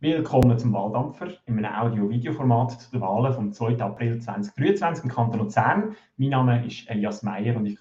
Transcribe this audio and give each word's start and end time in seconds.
Willkommen 0.00 0.58
zum 0.58 0.74
Wahldampfer 0.74 1.28
in 1.46 1.56
einem 1.56 1.74
Audio-Video-Format 1.74 2.82
zu 2.82 2.90
den 2.90 3.00
Wahlen 3.00 3.32
vom 3.32 3.50
2. 3.50 3.80
April 3.80 4.18
2023 4.18 5.04
im 5.06 5.10
Kanton 5.10 5.40
Luzern. 5.40 5.96
Mein 6.18 6.28
Name 6.28 6.66
ist 6.66 6.86
Elias 6.90 7.22
Meyer 7.22 7.56
und 7.56 7.64
ich 7.64 7.78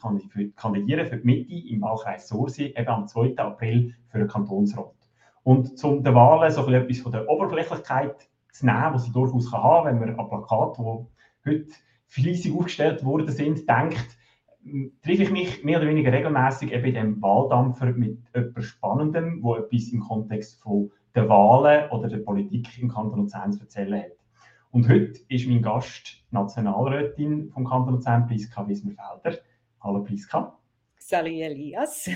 kandidiere 0.55 1.05
für 1.05 1.17
die 1.17 1.25
Mitte 1.25 1.53
im 1.53 1.81
Wahlkreis 1.81 2.29
Sursi 2.29 2.67
eben 2.67 2.87
am 2.87 3.05
2. 3.05 3.33
April 3.35 3.93
für 4.07 4.19
den 4.19 4.29
Kantonsrat. 4.29 4.93
Und 5.43 5.77
zum 5.77 6.05
den 6.05 6.15
Wahlen 6.15 6.49
so 6.53 6.65
etwas 6.69 6.99
von 6.99 7.11
der 7.11 7.29
Oberflächlichkeit 7.29 8.29
zu 8.53 8.65
nehmen, 8.65 8.93
was 8.93 9.03
sie 9.03 9.11
durchaus 9.11 9.51
kann 9.51 9.61
haben, 9.61 9.99
wenn 9.99 9.99
man 9.99 10.17
an 10.17 10.29
Plakaten, 10.29 10.85
die 10.85 11.49
heute 11.49 11.75
fleissig 12.07 12.55
aufgestellt 12.55 13.03
worden 13.03 13.29
sind, 13.29 13.67
denkt, 13.67 14.17
treffe 15.03 15.23
ich 15.23 15.31
mich 15.31 15.65
mehr 15.65 15.79
oder 15.79 15.89
weniger 15.89 16.13
regelmäßig 16.13 16.71
eben 16.71 16.85
in 16.85 16.93
dem 16.93 17.21
Wahldampfer 17.21 17.87
mit 17.87 18.19
etwas 18.31 18.63
Spannendem, 18.67 19.43
wo 19.43 19.55
etwas 19.55 19.89
im 19.89 19.99
Kontext 19.99 20.61
von 20.61 20.91
der 21.15 21.29
Wahlen 21.29 21.89
oder 21.91 22.09
der 22.09 22.17
Politik 22.17 22.67
im 22.81 22.89
Kanton 22.89 23.21
Luzern 23.21 23.53
zu 23.53 23.61
erzählen 23.61 24.03
hat. 24.03 24.11
Und 24.71 24.89
heute 24.89 25.21
ist 25.29 25.47
mein 25.47 25.61
Gast 25.61 26.21
Nationalrätin 26.31 27.49
vom 27.51 27.65
Kanton 27.65 27.95
Luzern, 27.95 28.27
Priska 28.27 28.67
Wismerfelder. 28.67 29.39
Hallo 29.81 30.03
Priska. 30.03 30.57
Salut 30.97 31.33
Elias. 31.33 32.09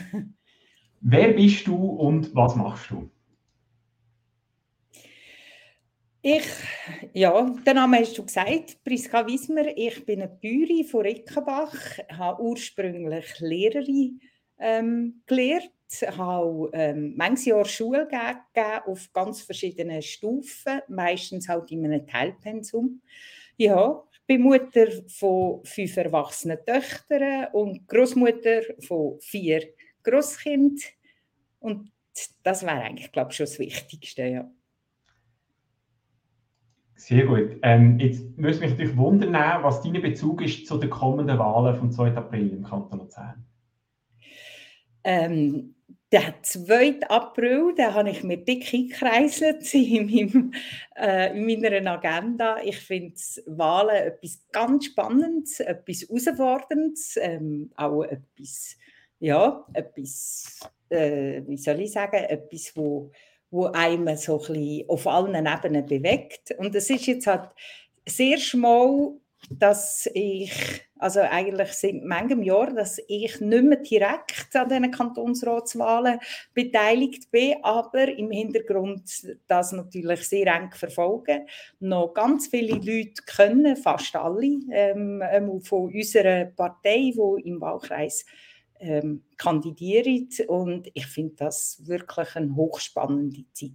Wer 1.02 1.30
bist 1.30 1.66
du 1.66 1.76
und 1.76 2.36
was 2.36 2.56
machst 2.58 2.92
du? 2.92 3.10
Ich, 6.22 6.44
ja, 7.14 7.50
der 7.66 7.74
Name 7.74 8.00
hast 8.00 8.18
du 8.18 8.26
gesagt, 8.26 8.84
Priska 8.84 9.26
Wismer. 9.26 9.68
Ich 9.78 10.06
bin 10.06 10.22
eine 10.22 10.30
Bäuerin 10.30 10.84
von 10.84 11.04
Rickenbach, 11.04 11.74
habe 12.12 12.44
ursprünglich 12.44 13.40
Lehrerin 13.40 14.20
ähm, 14.58 15.22
gelehrt 15.26 15.72
habe 16.18 16.70
ähm, 16.74 17.16
manches 17.18 17.46
Jahr 17.46 17.66
Schule 17.66 18.06
gegeben 18.08 18.82
auf 18.86 19.12
ganz 19.12 19.42
verschiedenen 19.42 20.02
Stufen, 20.02 20.82
meistens 20.88 21.50
halt 21.50 21.72
in 21.72 21.86
einem 21.86 22.06
Teilpensum. 22.06 23.02
Ja, 23.58 24.04
ich 24.12 24.22
bin 24.26 24.42
Mutter 24.42 24.88
von 25.08 25.64
fünf 25.66 25.98
erwachsenen 25.98 26.60
Töchtern 26.66 27.48
und 27.54 27.88
Großmutter 27.88 28.62
von 28.80 29.20
vier 29.20 29.64
Großkindern. 30.04 30.78
Und 31.60 31.92
das 32.44 32.64
wäre 32.64 32.82
eigentlich, 32.82 33.12
glaube 33.12 33.32
ich, 33.32 33.38
schon 33.38 33.46
das 33.46 33.60
Wichtigste, 33.60 34.24
ja. 34.24 34.52
Sehr 36.96 37.26
gut. 37.26 37.58
Ähm, 37.62 37.98
jetzt 37.98 38.38
müsste 38.38 38.62
mich 38.62 38.72
natürlich 38.72 38.98
wundern, 38.98 39.34
was 39.64 39.82
dein 39.82 40.02
Bezug 40.02 40.42
ist 40.42 40.68
zu 40.68 40.78
den 40.78 40.90
kommenden 40.90 41.40
Wahlen 41.40 41.76
vom 41.78 41.92
2. 41.92 42.16
April 42.16 42.52
im 42.52 42.64
Kanton 42.64 43.00
Luzern. 43.00 43.46
Ähm, 45.04 45.76
der 46.12 46.42
2. 46.42 47.02
April, 47.08 47.76
den 47.76 47.94
habe 47.94 48.10
ich 48.10 48.24
mir 48.24 48.38
dick 48.38 48.74
eingekreiselt 48.74 49.74
in, 49.74 50.06
meinem, 50.06 50.54
äh, 50.96 51.38
in 51.38 51.46
meiner 51.46 51.92
Agenda. 51.92 52.58
Ich 52.64 52.78
finde 52.78 53.16
Wahlen 53.46 53.96
etwas 53.96 54.40
ganz 54.52 54.86
Spannendes, 54.86 55.60
etwas 55.60 56.02
Herausforderndes, 56.10 57.18
ähm, 57.22 57.72
auch 57.76 58.04
etwas, 58.04 58.76
ja, 59.20 59.66
etwas, 59.74 60.60
äh, 60.90 61.42
wie 61.46 61.58
soll 61.58 61.82
ich 61.82 61.92
sagen, 61.92 62.24
etwas, 62.24 62.72
wo, 62.76 63.12
wo 63.52 63.66
einem 63.66 64.16
so 64.18 64.40
ein 64.40 64.48
bisschen 64.48 64.90
auf 64.90 65.06
allen 65.06 65.46
Ebenen 65.46 65.86
bewegt. 65.86 66.56
Und 66.58 66.74
es 66.76 66.90
ist 66.90 67.06
jetzt 67.06 67.28
halt 67.28 67.50
sehr 68.08 68.38
schmal 68.38 69.14
dass 69.50 70.10
ich, 70.14 70.82
also 71.00 71.22
eigentlich 71.22 71.72
seit 71.72 72.04
manchem 72.04 72.44
Jahr, 72.44 72.74
dass 72.74 73.00
ich 73.08 73.40
nicht 73.40 73.64
mehr 73.64 73.78
direkt 73.78 74.56
an 74.56 74.70
diesen 74.70 74.92
Kantonsratswahlen 74.92 76.20
beteiligt 76.54 77.32
bin, 77.32 77.56
aber 77.64 78.08
im 78.08 78.32
Hintergrund 78.32 79.04
das 79.48 79.72
natürlich 79.72 80.28
sehr 80.28 80.48
eng 80.48 80.72
verfolgen. 80.72 81.48
Noch 81.80 82.14
ganz 82.14 82.48
viele 82.48 82.74
Leute 82.76 83.24
können, 83.26 83.76
fast 83.76 84.16
alle, 84.16 84.60
ähm, 84.72 85.62
von 85.62 85.94
unserer 85.94 86.46
Partei, 86.46 87.14
die 87.14 87.48
im 87.50 87.62
Wahlkreis 87.62 88.26
ähm, 88.80 89.24
kandidieren. 89.38 90.28
Und 90.48 90.90
ich 90.94 91.08
finde 91.08 91.36
das 91.38 91.82
wirklich 91.86 92.36
eine 92.36 92.56
hochspannende 92.56 93.46
Zeit. 93.54 93.72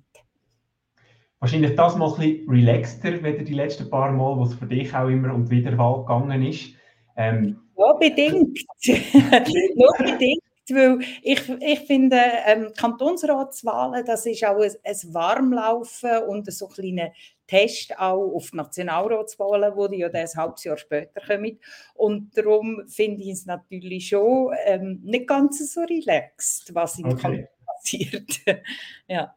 Wahrscheinlich 1.39 1.75
das 1.77 1.97
mal 1.97 2.11
ein 2.11 2.17
bisschen 2.19 2.49
relaxter, 2.49 3.23
wie 3.23 3.45
die 3.45 3.55
letzten 3.55 3.91
paar 3.91 4.13
Mal, 4.13 4.37
wo 4.39 4.45
es 4.45 4.55
für 4.55 4.67
dich 4.67 4.95
auch 4.95 5.09
immer 5.09 5.35
um 5.35 5.45
die 5.45 5.57
Wiederwahl 5.57 6.01
gegangen 6.01 6.43
ist. 6.43 6.75
Ähm, 7.17 7.61
ja, 7.77 7.93
bedingt. 7.95 8.59
Nur 9.75 9.93
bedingt, 9.99 10.43
weil 10.71 10.99
ich, 11.23 11.49
ich 11.49 11.81
finde, 11.81 12.21
ähm, 12.47 12.73
Kantonsratswahlen, 12.77 14.05
das 14.05 14.27
ist 14.27 14.45
auch 14.45 14.61
ein, 14.61 14.73
ein 14.83 15.15
Warmlaufen 15.15 16.19
und 16.29 16.51
so 16.53 16.69
ein 16.69 16.73
kleiner 16.73 17.13
Test 17.47 17.99
auch 17.99 18.35
auf 18.35 18.51
die 18.51 18.57
Nationalratswahlen, 18.57 19.91
die 19.91 19.99
ja 19.99 20.09
ein 20.09 20.29
halbes 20.37 20.65
Jahr 20.65 20.79
später 20.79 21.21
kommen. 21.21 21.59
Und 21.95 22.37
darum 22.37 22.83
finde 22.89 23.23
ich 23.23 23.33
es 23.33 23.47
natürlich 23.47 24.09
schon 24.09 24.55
ähm, 24.65 25.01
nicht 25.05 25.27
ganz 25.27 25.59
so 25.73 25.83
relaxed, 25.83 26.75
was 26.75 26.99
im 26.99 27.07
okay 27.07 27.49
passiert. 27.85 28.41
ja. 29.09 29.35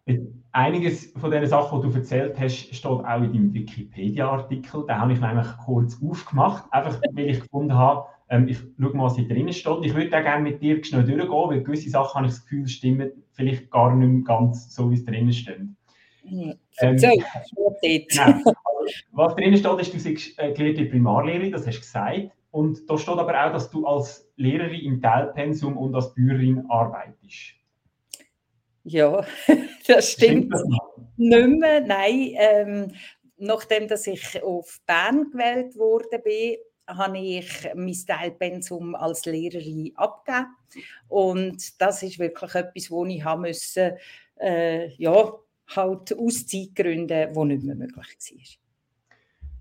Einiges 0.52 1.12
von 1.18 1.32
den 1.32 1.46
Sachen, 1.46 1.82
die 1.82 1.90
du 1.90 1.96
erzählt 1.96 2.40
hast, 2.40 2.74
steht 2.74 2.86
auch 2.86 3.00
in 3.00 3.34
deinem 3.34 3.54
Wikipedia-Artikel. 3.54 4.86
Den 4.86 4.98
habe 4.98 5.14
ich 5.14 5.20
nämlich 5.20 5.48
kurz 5.66 6.00
aufgemacht, 6.02 6.66
einfach 6.72 7.00
weil 7.14 7.30
ich 7.30 7.42
gefunden 7.42 7.74
habe, 7.74 8.08
ähm, 8.30 8.48
ich 8.48 8.58
schaue 8.58 8.94
mal, 8.96 9.06
was 9.06 9.16
hier 9.16 9.28
drinnen 9.28 9.54
steht. 9.54 9.78
Ich 9.84 9.94
würde 9.94 10.18
auch 10.18 10.24
gerne 10.24 10.44
mit 10.44 10.62
dir 10.62 10.84
schnell 10.84 11.04
durchgehen, 11.04 11.30
weil 11.30 11.64
gewisse 11.64 11.90
Sachen 11.90 12.16
habe 12.16 12.28
ich 12.28 12.34
das 12.34 12.44
Gefühl, 12.44 12.68
stimmen 12.68 13.12
vielleicht 13.34 13.70
gar 13.72 13.96
nicht 13.96 14.08
mehr 14.08 14.24
ganz 14.24 14.74
so, 14.74 14.90
wie 14.90 14.96
es 14.96 15.06
drinnen 15.06 15.32
steht. 15.32 15.62
Ja, 16.24 16.54
ähm, 16.80 16.98
genau. 16.98 17.14
Was 19.12 19.36
drinnen 19.36 19.58
steht, 19.58 19.80
ist, 19.80 19.94
du 19.94 20.12
bist 20.12 20.40
äh, 20.40 20.54
gelehrte 20.54 20.86
Primarlehrerin, 20.86 21.52
das 21.52 21.68
hast 21.68 21.76
du 21.76 21.82
gesagt. 21.82 22.32
Und 22.52 22.90
da 22.90 22.98
steht 22.98 23.18
aber 23.18 23.46
auch, 23.46 23.52
dass 23.52 23.70
du 23.70 23.86
als 23.86 24.32
Lehrerin 24.38 24.80
im 24.80 25.02
Teilpensum 25.02 25.78
und 25.78 25.94
als 25.94 26.14
Bäuerin 26.14 26.66
arbeitest. 26.70 27.57
Ja, 28.88 29.26
das 29.88 30.14
stimmt 30.14 30.54
nicht 31.18 31.60
mehr. 31.60 31.82
Nein, 31.82 32.32
ähm, 32.36 32.92
nachdem 33.38 33.88
dass 33.88 34.08
ich 34.08 34.42
auf 34.42 34.80
Bern 34.86 35.30
gewählt 35.30 35.76
wurde, 35.76 36.20
bin, 36.20 36.56
habe 36.88 37.18
ich 37.18 37.50
mein 37.76 37.94
Teilpensum 38.08 38.96
als 38.96 39.26
Lehrerin 39.26 39.92
abgegeben. 39.96 40.48
Und 41.10 41.82
das 41.82 42.02
ist 42.04 42.18
wirklich 42.18 42.56
etwas, 42.56 42.90
wo 42.90 43.06
ich 43.06 43.24
haben 43.26 43.42
müssen, 43.42 43.92
äh, 44.40 44.88
ja, 44.96 45.34
halt 45.76 46.18
aus 46.18 46.48
Zeitgründen, 46.48 47.34
die 47.34 47.46
nicht 47.46 47.64
mehr 47.64 47.76
möglich 47.76 47.98
war. 47.98 48.08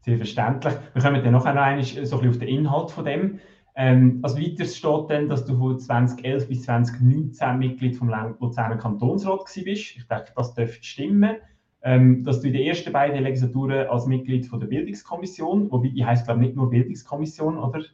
Sehr 0.04 0.16
verständlich. 0.18 0.74
Wir 0.94 1.02
kommen 1.02 1.24
dann 1.24 1.32
noch 1.32 1.46
einmal 1.46 1.82
so 1.82 1.96
ein 1.96 2.00
bisschen 2.00 2.30
auf 2.30 2.38
den 2.38 2.48
Inhalt 2.48 2.90
von 2.92 3.04
dem. 3.04 3.40
Ähm, 3.78 4.20
als 4.22 4.36
weiteres 4.38 4.76
steht 4.76 5.10
dann, 5.10 5.28
dass 5.28 5.44
du 5.44 5.56
von 5.58 5.78
2011 5.78 6.48
bis 6.48 6.62
2019 6.62 7.58
Mitglied 7.58 7.96
vom 7.96 8.10
Luzerner 8.40 8.78
Kantonsrat 8.78 9.40
warst. 9.40 9.56
Ich 9.56 10.06
denke, 10.08 10.32
das 10.34 10.54
dürfte 10.54 10.82
stimmen. 10.82 11.36
Ähm, 11.82 12.24
dass 12.24 12.40
du 12.40 12.48
in 12.48 12.54
den 12.54 12.66
ersten 12.66 12.92
beiden 12.92 13.22
Legislaturen 13.22 13.86
als 13.86 14.06
Mitglied 14.06 14.46
von 14.46 14.58
der 14.58 14.66
Bildungskommission, 14.66 15.70
wobei 15.70 15.88
die 15.88 16.04
heißt 16.04 16.24
glaube 16.24 16.40
ich 16.40 16.46
nicht 16.48 16.56
nur 16.56 16.68
Bildungskommission, 16.68 17.58
oder? 17.58 17.84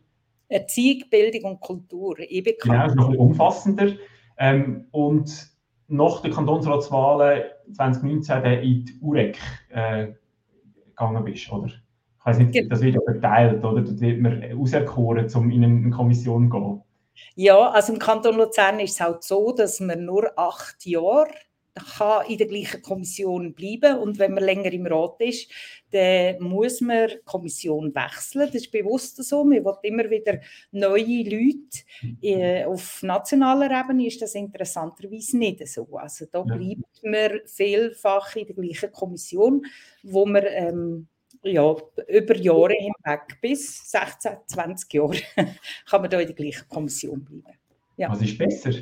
Erziehung, 0.48 1.03
Bildung 1.10 1.53
und 1.53 1.60
Kultur. 1.60 2.19
Eben 2.21 2.54
genau, 2.62 2.87
ist 2.87 2.94
noch 2.94 3.06
ein 3.06 3.10
bisschen 3.10 3.26
umfassender. 3.26 3.92
Ähm, 4.38 4.87
und 4.92 5.50
nach 5.88 6.22
den 6.22 6.32
Kantonsratswahlen 6.32 7.42
2019 7.72 8.44
in 8.44 8.84
die 8.84 8.98
UREC 9.00 9.38
äh, 9.71 10.09
gegangen 10.87 11.25
bist, 11.25 11.53
oder? 11.53 11.71
Ich 12.22 12.27
weiß 12.27 12.38
nicht, 12.38 12.71
das 12.71 12.81
wird 12.81 12.94
ja 12.94 13.00
verteilt, 13.00 13.65
oder? 13.65 13.83
Das 13.83 14.00
wird 14.00 14.21
man 14.21 14.44
auserkoren, 14.56 15.28
um 15.34 15.50
in 15.50 15.65
eine 15.65 15.91
Kommission 15.91 16.50
zu 16.50 16.50
gehen. 16.50 16.83
Ja, 17.34 17.71
also 17.71 17.93
im 17.93 17.99
Kanton 17.99 18.37
Luzern 18.37 18.78
ist 18.78 18.93
es 18.93 19.00
halt 19.00 19.25
so, 19.25 19.53
dass 19.53 19.81
man 19.81 20.05
nur 20.05 20.38
acht 20.38 20.87
Jahre 20.87 21.28
kann 21.75 22.27
in 22.27 22.38
der 22.38 22.47
gleichen 22.47 22.83
Kommission 22.83 23.55
bleiben 23.55 23.99
und 23.99 24.19
wenn 24.19 24.34
man 24.34 24.44
länger 24.44 24.72
im 24.72 24.87
Rat 24.87 25.21
ist, 25.21 25.51
dann 25.91 26.42
muss 26.42 26.80
man 26.80 27.09
die 27.09 27.19
Kommission 27.24 27.95
wechseln. 27.95 28.47
Das 28.47 28.63
ist 28.63 28.71
bewusst 28.71 29.22
so. 29.24 29.42
Man 29.42 29.65
will 29.65 29.74
immer 29.83 30.10
wieder 30.10 30.41
neue 30.71 31.22
Leute. 31.22 31.83
Mhm. 32.03 32.66
Auf 32.66 33.03
nationaler 33.03 33.71
Ebene 33.71 34.07
ist 34.07 34.21
das 34.21 34.34
interessanterweise 34.34 35.39
nicht 35.39 35.66
so. 35.66 35.89
Also 35.97 36.27
da 36.30 36.42
bleibt 36.42 37.03
man 37.03 37.41
vielfach 37.47 38.36
in 38.36 38.47
der 38.47 38.57
gleichen 38.57 38.92
Kommission, 38.92 39.65
wo 40.03 40.27
man 40.27 40.45
ähm, 40.47 41.09
ja, 41.42 41.77
über 42.09 42.36
Jahre 42.36 42.74
hinweg, 42.74 43.39
bis 43.41 43.91
16, 43.91 44.33
20 44.47 44.94
Jahre, 44.94 45.16
kann 45.89 46.00
man 46.00 46.10
da 46.10 46.21
in 46.21 46.27
der 46.27 46.36
gleichen 46.36 46.68
Kommission 46.68 47.24
bleiben. 47.24 47.59
Ja. 47.97 48.10
Was 48.10 48.22
ist 48.22 48.39
besser? 48.39 48.72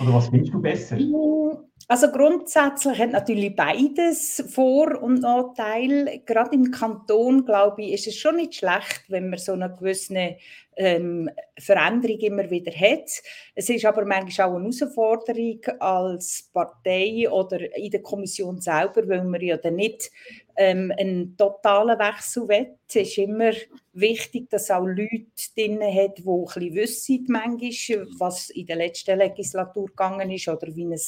Oder 0.00 0.14
was 0.14 0.28
findest 0.28 0.54
du 0.54 0.60
besser? 0.60 0.96
Mm, 0.96 1.68
also 1.86 2.10
grundsätzlich 2.10 2.98
hat 2.98 3.12
natürlich 3.12 3.56
beides 3.56 4.44
Vor- 4.48 5.02
und 5.02 5.22
Nachteile. 5.22 6.20
Gerade 6.26 6.54
im 6.54 6.70
Kanton, 6.70 7.44
glaube 7.44 7.82
ich, 7.82 7.92
ist 7.94 8.06
es 8.08 8.16
schon 8.16 8.36
nicht 8.36 8.56
schlecht, 8.56 9.04
wenn 9.08 9.30
man 9.30 9.38
so 9.38 9.52
eine 9.52 9.72
gewisse 9.72 10.36
ähm, 10.76 11.30
Veränderung 11.58 12.18
immer 12.18 12.50
wieder 12.50 12.72
hat. 12.72 13.10
Es 13.54 13.70
ist 13.70 13.84
aber 13.84 14.04
manchmal 14.04 14.48
auch 14.48 14.56
eine 14.56 14.64
Herausforderung 14.64 15.60
als 15.80 16.50
Partei 16.52 17.28
oder 17.30 17.76
in 17.76 17.90
der 17.90 18.02
Kommission 18.02 18.60
selber, 18.60 19.08
weil 19.08 19.24
man 19.24 19.40
ja 19.40 19.56
dann 19.56 19.76
nicht 19.76 20.10
ähm, 20.58 20.92
einen 20.98 21.36
totalen 21.36 21.98
Wechsel 22.00 22.48
will. 22.48 22.74
Es 22.88 22.96
ist 22.96 23.18
immer 23.18 23.52
wichtig, 23.92 24.50
dass 24.50 24.70
auch 24.72 24.84
Leute 24.84 25.26
drin 25.56 25.80
hat, 25.80 26.18
die 26.18 26.26
ein 26.26 26.44
bisschen 26.44 26.74
wissen, 26.74 27.26
manchmal, 27.28 28.06
was 28.18 28.50
in 28.50 28.66
der 28.66 28.76
letzten 28.76 29.18
Legislatur 29.18 29.86
gegangen 29.86 30.30
ist 30.32 30.48
oder 30.48 30.74
wie 30.74 30.84
ein 30.84 31.00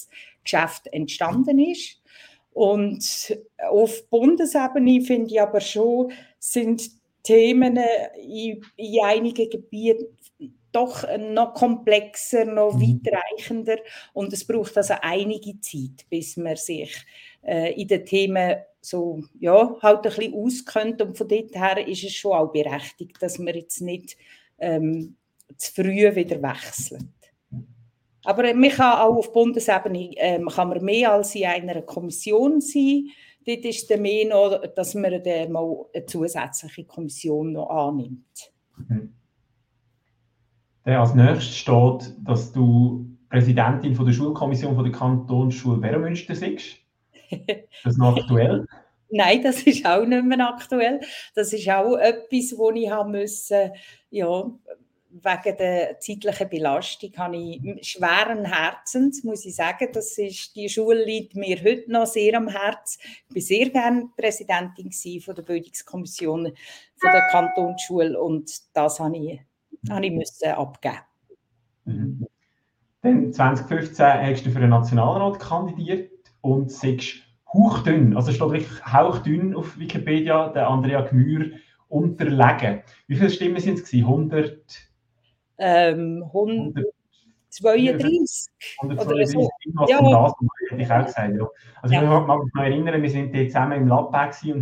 Geschäft 0.45 0.87
entstanden 0.93 1.59
ist. 1.59 2.01
Und 2.53 3.37
auf 3.69 4.09
Bundesebene 4.09 5.01
finde 5.03 5.31
ich 5.33 5.41
aber 5.41 5.61
schon, 5.61 6.13
sind 6.39 6.89
Themen 7.25 7.79
in, 8.23 8.65
in 8.77 9.05
einigen 9.05 9.51
Gebieten 9.51 10.17
doch 10.73 11.05
noch 11.19 11.55
komplexer, 11.55 12.45
noch 12.45 12.75
mhm. 12.75 13.01
weitreichender 13.05 13.79
und 14.13 14.33
es 14.33 14.47
braucht 14.47 14.77
also 14.77 14.95
einige 15.01 15.61
Zeit, 15.61 16.09
bis 16.09 16.37
man 16.37 16.55
sich 16.55 16.95
äh, 17.43 17.73
in 17.81 17.89
den 17.89 18.07
Themen 18.07 18.57
so, 18.81 19.23
ja, 19.39 19.77
halt 19.83 19.99
ein 19.99 20.03
bisschen 20.03 20.35
auskennt 20.35 21.03
und 21.03 21.17
von 21.17 21.29
dort 21.29 21.55
her 21.55 21.87
ist 21.87 22.05
es 22.05 22.13
schon 22.13 22.33
auch 22.33 22.53
berechtigt, 22.53 23.21
dass 23.21 23.39
man 23.39 23.55
jetzt 23.55 23.81
nicht 23.81 24.17
ähm, 24.59 25.17
zu 25.57 25.73
früh 25.73 26.15
wieder 26.15 26.43
wechselt. 26.43 27.05
Aber 28.25 28.55
man 28.55 28.71
kann 28.71 28.99
auch 28.99 29.17
auf 29.17 29.33
Bundesebene 29.33 30.11
ähm, 30.17 30.49
kann 30.49 30.69
man 30.69 30.85
mehr 30.85 31.13
als 31.13 31.35
in 31.35 31.45
einer 31.45 31.83
Kommission 31.83 32.61
sein, 32.61 33.11
Dort 33.47 33.65
ist 33.65 33.91
es 33.91 33.99
mehr 33.99 34.29
noch, 34.29 34.61
dass 34.75 34.95
man 34.95 35.23
dann 35.23 35.53
mal 35.53 35.87
eine 35.95 36.05
zusätzliche 36.05 36.85
Kommission 36.85 37.53
noch 37.53 37.71
annimmt. 37.71 38.53
Mhm. 38.77 39.15
als 40.85 41.15
nächstes 41.15 41.57
steht, 41.57 42.15
dass 42.23 42.53
du 42.53 43.07
Präsidentin 43.31 43.95
von 43.95 44.07
der 44.07 44.13
Schulkommission 44.13 44.75
von 44.75 44.85
der 44.85 44.93
Kantonsschule 44.93 45.81
Wermünster 45.81 46.35
bist. 46.35 46.77
Das 47.85 47.95
ist 47.95 47.99
noch 47.99 48.17
aktuell? 48.17 48.67
Nein, 49.11 49.43
das 49.43 49.63
ist 49.63 49.85
auch 49.85 50.05
nicht 50.05 50.25
mehr 50.25 50.49
aktuell. 50.49 51.01
Das 51.35 51.53
ist 51.53 51.69
auch 51.69 51.97
etwas, 51.97 52.57
wo 52.57 52.71
ich 52.71 52.91
haben 52.91 53.11
müssen, 53.13 53.73
ja, 54.11 54.45
wegen 55.11 55.57
der 55.57 55.99
zeitlichen 55.99 56.49
Belastung 56.49 57.11
habe 57.17 57.37
ich 57.37 57.89
schweren 57.89 58.45
Herzens, 58.45 59.25
muss 59.25 59.45
ich 59.45 59.57
sagen. 59.57 59.89
Das 59.93 60.17
ist, 60.19 60.55
die 60.55 60.69
Schule 60.69 61.05
liegt 61.05 61.35
mir 61.35 61.61
heute 61.63 61.91
noch 61.91 62.07
sehr 62.07 62.37
am 62.37 62.49
Herz. 62.49 62.99
Ich 63.29 63.35
war 63.35 63.43
sehr 63.43 63.71
gerne 63.71 64.09
Präsidentin 64.17 64.93
von 65.21 65.35
der 65.35 65.43
Bildungskommission 65.43 66.53
von 66.97 67.11
der 67.13 67.27
Kantonsschule 67.31 68.21
und 68.21 68.53
das 68.73 69.01
habe 69.01 69.17
ich, 69.17 69.41
habe 69.91 70.07
ich 70.07 70.13
müssen 70.13 70.51
abgeben. 70.51 70.99
Mhm. 71.85 72.27
Dann 73.03 73.33
2015 73.33 74.07
hast 74.07 74.47
du 74.47 74.51
für 74.51 74.61
den 74.61 74.71
Nationalrat 74.71 75.41
kandidiert 75.41 76.11
und 76.41 76.71
sagst 76.71 77.17
hauchdünn, 77.53 78.17
also 78.17 78.33
steht 78.33 78.51
wirklich 78.51 78.87
hauchdünn 78.87 79.55
auf 79.55 79.79
Wikipedia, 79.79 80.49
der 80.49 80.69
Andrea 80.69 81.03
Gmür 81.03 81.51
unterlegen. 81.89 82.83
Wie 83.09 83.17
viele 83.17 83.31
Stimmen 83.31 83.61
sind 83.61 83.81
es? 83.81 83.93
100? 83.93 84.91
ähm, 85.61 86.25
132. 86.25 88.51
132 88.81 89.33
so. 89.33 89.49
ja. 89.89 90.01
das, 90.01 90.33
hätte 90.71 90.83
ich 90.83 90.91
auch 90.91 91.05
gesagt. 91.05 91.37
Ja. 91.37 91.47
Also 91.83 91.95
ja. 91.95 92.03
ich 92.03 92.09
mag 92.27 92.45
mich 92.45 92.55
noch 92.55 92.63
erinnern, 92.63 93.03
wir 93.03 93.11
sind 93.11 93.35
zusammen 93.35 93.83
im 93.83 93.89
Lab 93.89 94.09
und 94.09 94.15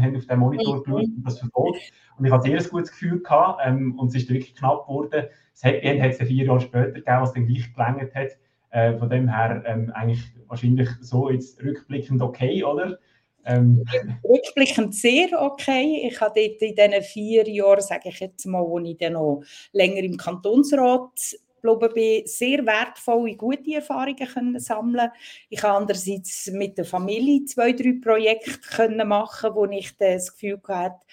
haben 0.03 0.17
auf 0.17 0.27
den 0.27 0.39
Monitor 0.39 0.77
mhm. 0.77 0.83
geschaut 0.83 1.05
und 1.05 1.23
das 1.25 1.39
verfolgt. 1.39 1.93
Und 2.19 2.25
ich 2.25 2.33
hatte 2.33 2.49
sehr 2.49 2.59
ein 2.59 2.69
gutes 2.69 2.91
Gefühl 2.91 3.23
gehabt 3.23 3.61
ähm, 3.65 3.97
und 3.99 4.09
es 4.09 4.17
ist 4.17 4.29
wirklich 4.29 4.57
knapp 4.57 4.87
geworden. 4.87 5.27
Das 5.53 5.63
Happy 5.63 5.87
End 5.87 6.03
hat 6.03 6.11
es 6.11 6.19
vier 6.19 6.45
Jahre 6.45 6.61
später 6.61 6.87
gegeben, 6.87 7.21
was 7.21 7.33
dann 7.33 7.47
gleich 7.47 7.73
gelangt 7.73 8.13
hat. 8.15 8.37
Äh, 8.71 8.99
von 8.99 9.09
dem 9.09 9.29
her 9.29 9.63
ähm, 9.67 9.91
eigentlich 9.95 10.21
wahrscheinlich 10.47 10.89
so 11.01 11.31
jetzt 11.31 11.63
rückblickend 11.63 12.21
okay, 12.21 12.63
oder? 12.63 12.99
Ähm. 13.47 13.85
Rückblickend 14.25 14.95
sehr 14.95 15.41
okay. 15.41 16.09
Ich 16.11 16.21
habe 16.21 16.35
dort 16.39 16.61
in 16.61 16.75
diesen 16.75 17.03
vier 17.03 17.49
Jahren, 17.49 17.81
sage 17.81 18.11
ich 18.11 18.21
jetzt 18.21 18.45
mal, 18.47 18.63
wo 18.63 18.79
ich 18.79 18.99
dann 18.99 19.15
noch 19.15 19.43
länger 19.73 20.03
im 20.03 20.19
Kantonsrat 20.19 21.39
geblieben 21.63 21.95
bin, 21.95 22.27
sehr 22.27 22.65
wertvolle, 22.67 23.37
gute 23.37 23.75
Erfahrungen 23.75 24.17
können 24.17 24.61
sammeln 24.61 25.11
Ich 25.49 25.63
habe 25.63 25.79
andererseits 25.79 26.51
mit 26.53 26.79
der 26.79 26.85
Familie 26.85 27.45
zwei, 27.47 27.73
drei 27.73 27.95
Projekte 28.03 28.59
können 28.59 29.09
machen, 29.09 29.55
wo 29.55 29.65
ich 29.67 29.97
das 29.97 30.33
Gefühl 30.33 30.61
hatte, 30.69 31.05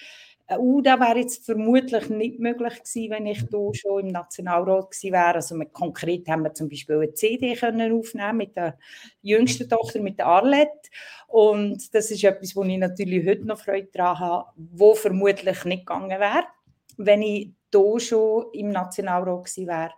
Uh, 0.48 0.80
das 0.82 1.00
wäre 1.00 1.18
jetzt 1.18 1.44
vermutlich 1.44 2.08
nicht 2.10 2.40
möglich 2.40 2.76
gewesen, 2.76 3.10
wenn 3.10 3.26
ich 3.26 3.44
da 3.50 3.74
schon 3.74 4.02
im 4.02 4.08
Nationalrat 4.10 4.92
gewesen 4.92 5.12
wäre. 5.12 5.34
Also 5.34 5.56
mit, 5.56 5.74
konkret 5.74 6.28
haben 6.28 6.44
wir 6.44 6.54
zum 6.54 6.70
Beispiel 6.70 6.98
eine 6.98 7.14
CD 7.14 7.56
können 7.56 7.92
aufnehmen 7.92 8.38
mit 8.38 8.56
der 8.56 8.78
jüngsten 9.24 9.68
Tochter, 9.68 10.02
mit 10.02 10.20
der 10.20 10.28
Arlette. 10.28 10.90
Und 11.28 11.94
das 11.96 12.12
ist 12.12 12.24
etwas, 12.24 12.56
wo 12.56 12.64
ich 12.64 12.78
natürlich 12.78 13.28
heute 13.28 13.48
noch 13.48 13.60
Freude 13.60 13.90
daran 13.92 14.20
habe, 14.20 14.50
wo 14.56 14.94
vermutlich 14.94 15.66
nicht 15.66 15.88
gegangen 15.88 16.20
wäre, 16.20 16.46
wenn 16.98 17.24
ich 17.24 17.52
da 17.72 18.00
schon 18.00 18.46
im 18.54 18.70
Nationalrat 18.70 19.46
gewesen 19.46 19.68
wäre. 19.68 19.92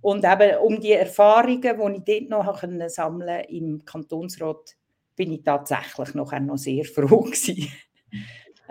Und 0.00 0.24
eben 0.24 0.56
um 0.58 0.80
die 0.80 0.92
Erfahrungen, 0.92 1.60
die 1.60 2.12
ich 2.12 2.28
dort 2.28 2.30
noch 2.30 2.62
sammeln 2.88 3.28
konnte 3.28 3.54
im 3.54 3.84
Kantonsrat, 3.84 4.76
bin 5.14 5.32
ich 5.32 5.42
tatsächlich 5.42 6.14
noch, 6.14 6.32
noch 6.40 6.56
sehr 6.56 6.84
froh 6.84 7.20
gewesen. 7.24 7.68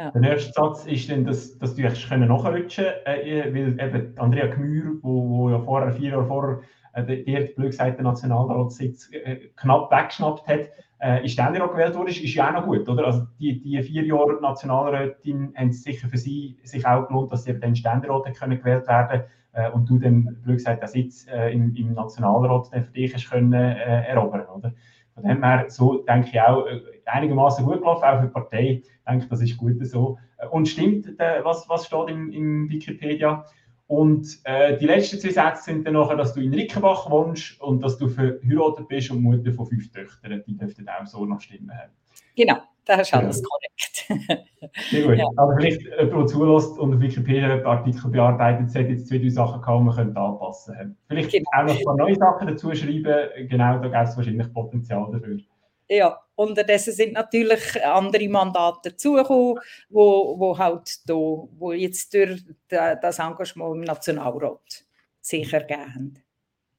Ja. 0.02 0.10
Der 0.10 0.32
erste 0.32 0.52
Satz 0.54 0.86
ist 0.88 1.12
dann, 1.12 1.26
dass, 1.26 1.60
dass 1.60 1.76
du 1.76 1.84
können 1.84 2.28
nachrutschen 2.28 2.86
äh, 3.06 3.54
weil 3.54 3.80
eben 3.80 4.18
Andrea 4.18 4.48
Gmür, 4.48 4.98
wo, 5.04 5.30
wo 5.30 5.50
ja 5.52 5.60
vorher, 5.60 5.92
vier 5.92 6.10
Jahre 6.10 6.26
vorher, 6.26 6.62
äh, 6.94 7.36
hat 7.36 7.56
blöd 7.56 7.70
gesagt, 7.70 8.00
den 8.00 8.06
Nationalratssitz 8.06 9.12
äh, 9.12 9.50
knapp 9.56 9.92
weggeschnappt 9.92 10.48
hat, 10.48 10.70
äh, 11.02 11.24
ist 11.24 11.34
Ständerat 11.34 11.74
gewählt 11.74 11.96
wurde, 11.96 12.10
ist, 12.10 12.20
ist 12.20 12.34
ja 12.34 12.50
auch 12.50 12.54
noch 12.54 12.66
gut, 12.66 12.90
oder? 12.90 13.06
Also 13.06 13.28
die, 13.40 13.62
die 13.62 13.80
vier 13.84 14.04
Jahre 14.04 14.42
Nationalrätin 14.42 15.54
haben 15.56 15.70
es 15.70 15.84
sicher 15.84 16.08
für 16.08 16.18
sie 16.18 16.58
sich 16.64 16.84
auch 16.88 17.08
gelohnt, 17.08 17.32
dass 17.32 17.44
sie 17.44 17.60
dann 17.60 17.76
Ständerat 17.76 18.24
können 18.36 18.58
gewählt 18.58 18.88
werden 18.88 19.22
äh, 19.54 19.70
und 19.70 19.88
du 19.88 20.00
dann, 20.00 20.36
blöd 20.44 20.58
gesagt, 20.58 20.82
den 20.82 20.90
Sitz 20.90 21.28
äh, 21.28 21.54
im, 21.54 21.76
im 21.76 21.94
Nationalrat 21.94 22.70
dann 22.72 22.86
für 22.86 22.92
dich 22.92 23.14
hast 23.14 23.30
können 23.30 23.54
äh, 23.54 24.08
erobern, 24.08 24.48
oder? 24.48 24.74
Von 25.14 25.24
dem 25.24 25.44
her, 25.44 25.66
so 25.68 26.02
denke 26.04 26.30
ich 26.30 26.42
auch, 26.42 26.66
äh, 26.66 26.82
einigermaßen 27.12 27.66
gut 27.66 27.80
gelaufen, 27.80 28.04
auch 28.04 28.20
für 28.20 28.28
die 28.28 28.34
Partei. 28.34 28.82
Ich 28.84 28.90
denke, 29.08 29.28
das 29.28 29.42
ist 29.42 29.58
gut 29.58 29.86
so. 29.86 30.18
Äh, 30.38 30.48
und 30.48 30.68
stimmt, 30.68 31.08
was, 31.44 31.68
was 31.70 31.86
steht 31.86 32.10
im, 32.10 32.32
im 32.32 32.70
Wikipedia? 32.70 33.46
Und 33.92 34.40
äh, 34.46 34.78
die 34.78 34.86
letzten 34.86 35.20
zwei 35.20 35.32
Sätze 35.32 35.64
sind 35.64 35.86
dann 35.86 35.96
nachher, 35.96 36.16
dass 36.16 36.34
du 36.34 36.40
in 36.40 36.54
Rickenbach 36.54 37.10
wohnst 37.10 37.60
und 37.60 37.84
dass 37.84 37.98
du 37.98 38.08
verheiratet 38.08 38.88
bist 38.88 39.12
und 39.12 39.22
Mutter 39.22 39.52
von 39.52 39.66
fünf 39.66 39.92
Töchtern. 39.92 40.42
Die 40.48 40.56
dürften 40.56 40.88
auch 40.88 41.06
so 41.06 41.26
noch 41.26 41.42
stimmen. 41.42 41.70
Genau, 42.38 42.56
das 42.86 43.02
ist 43.02 43.14
alles 43.14 43.42
ja. 43.42 43.48
korrekt. 43.50 44.32
Sehr 44.90 45.06
gut. 45.06 45.18
Ja. 45.18 45.26
Aber 45.36 45.58
vielleicht 45.58 45.82
jemand, 45.82 46.14
der 46.14 46.26
zulässt 46.28 46.80
und 46.80 46.96
auf 46.96 47.02
Wikipedia 47.02 47.66
Artikel 47.66 48.10
bearbeitet, 48.10 48.74
hat 48.74 48.90
jetzt 48.90 49.10
zwei, 49.10 49.18
drei 49.18 49.30
Sachen 49.30 49.62
gehabt, 49.62 49.80
die 49.80 49.84
man 49.84 49.96
könnte 49.96 50.20
anpassen 50.22 50.98
Vielleicht 51.10 51.32
genau. 51.32 51.50
auch 51.54 51.64
noch 51.64 51.78
ein 51.78 51.84
paar 51.84 51.98
neue 51.98 52.16
Sachen 52.16 52.48
dazu 52.48 52.74
schreiben. 52.74 53.50
Genau, 53.50 53.80
da 53.80 53.88
gibt 53.90 54.10
es 54.10 54.16
wahrscheinlich 54.16 54.54
Potenzial 54.54 55.10
dafür. 55.12 55.38
Ja, 55.94 56.18
unterdessen 56.36 56.94
sind 56.94 57.12
natürlich 57.12 57.84
andere 57.84 58.30
Mandate 58.30 58.92
dazugekommen, 58.92 59.60
wo, 59.90 60.40
wo 60.40 60.58
halt 60.58 61.08
da, 61.10 61.16
wo 61.16 61.74
jetzt 61.74 62.14
durch 62.14 62.46
das 62.70 63.20
Engagement 63.20 63.76
im 63.76 63.82
Nationalrat 63.82 64.86
sich 65.20 65.52
ergeben 65.52 65.94
haben. 65.94 66.14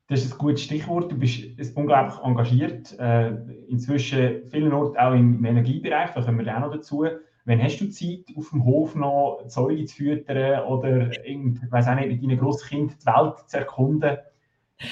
Das 0.08 0.24
ist 0.24 0.32
ein 0.32 0.38
gutes 0.38 0.62
Stichwort. 0.62 1.12
Du 1.12 1.18
bist 1.18 1.44
unglaublich 1.76 2.18
engagiert. 2.24 2.98
Äh, 2.98 3.32
inzwischen 3.68 4.48
vielen 4.50 4.72
Orten 4.72 4.96
auch 4.96 5.12
im 5.12 5.44
Energiebereich, 5.44 6.12
da 6.14 6.22
kommen 6.22 6.46
wir 6.46 6.56
auch 6.56 6.60
noch 6.60 6.72
dazu. 6.72 7.04
Wann 7.44 7.62
hast 7.62 7.80
du 7.80 7.90
Zeit, 7.90 8.24
auf 8.34 8.48
dem 8.48 8.64
Hof 8.64 8.94
noch 8.94 9.44
Zeuge 9.48 9.84
zu 9.84 9.96
füttern 9.96 10.64
oder 10.64 11.10
weiß 11.10 11.88
auch 11.88 11.94
nicht, 11.96 12.08
mit 12.08 12.22
deinen 12.22 12.38
Großkind 12.38 12.96
die 13.02 13.06
Welt 13.06 13.34
zu 13.46 13.58
erkunden? 13.58 14.16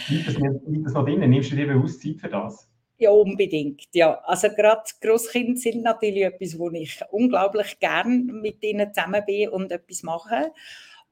Liegt 0.08 0.28
das, 0.28 0.34
das 0.34 0.92
noch 0.92 1.04
drin? 1.06 1.20
Nimmst 1.20 1.52
du 1.52 1.56
dir 1.56 1.66
bewusst 1.66 2.02
Zeit 2.02 2.18
für 2.20 2.28
das? 2.28 2.69
Ja, 3.02 3.10
unbedingt. 3.12 3.86
Ja, 3.94 4.20
also 4.24 4.48
gerade 4.50 4.82
Großkinder 5.00 5.58
sind 5.58 5.82
natürlich 5.82 6.22
etwas, 6.24 6.58
wo 6.58 6.68
ich 6.70 7.00
unglaublich 7.10 7.78
gern 7.80 8.26
mit 8.26 8.62
ihnen 8.62 8.92
zusammen 8.92 9.24
bin 9.26 9.48
und 9.48 9.72
etwas 9.72 10.02
mache. 10.02 10.52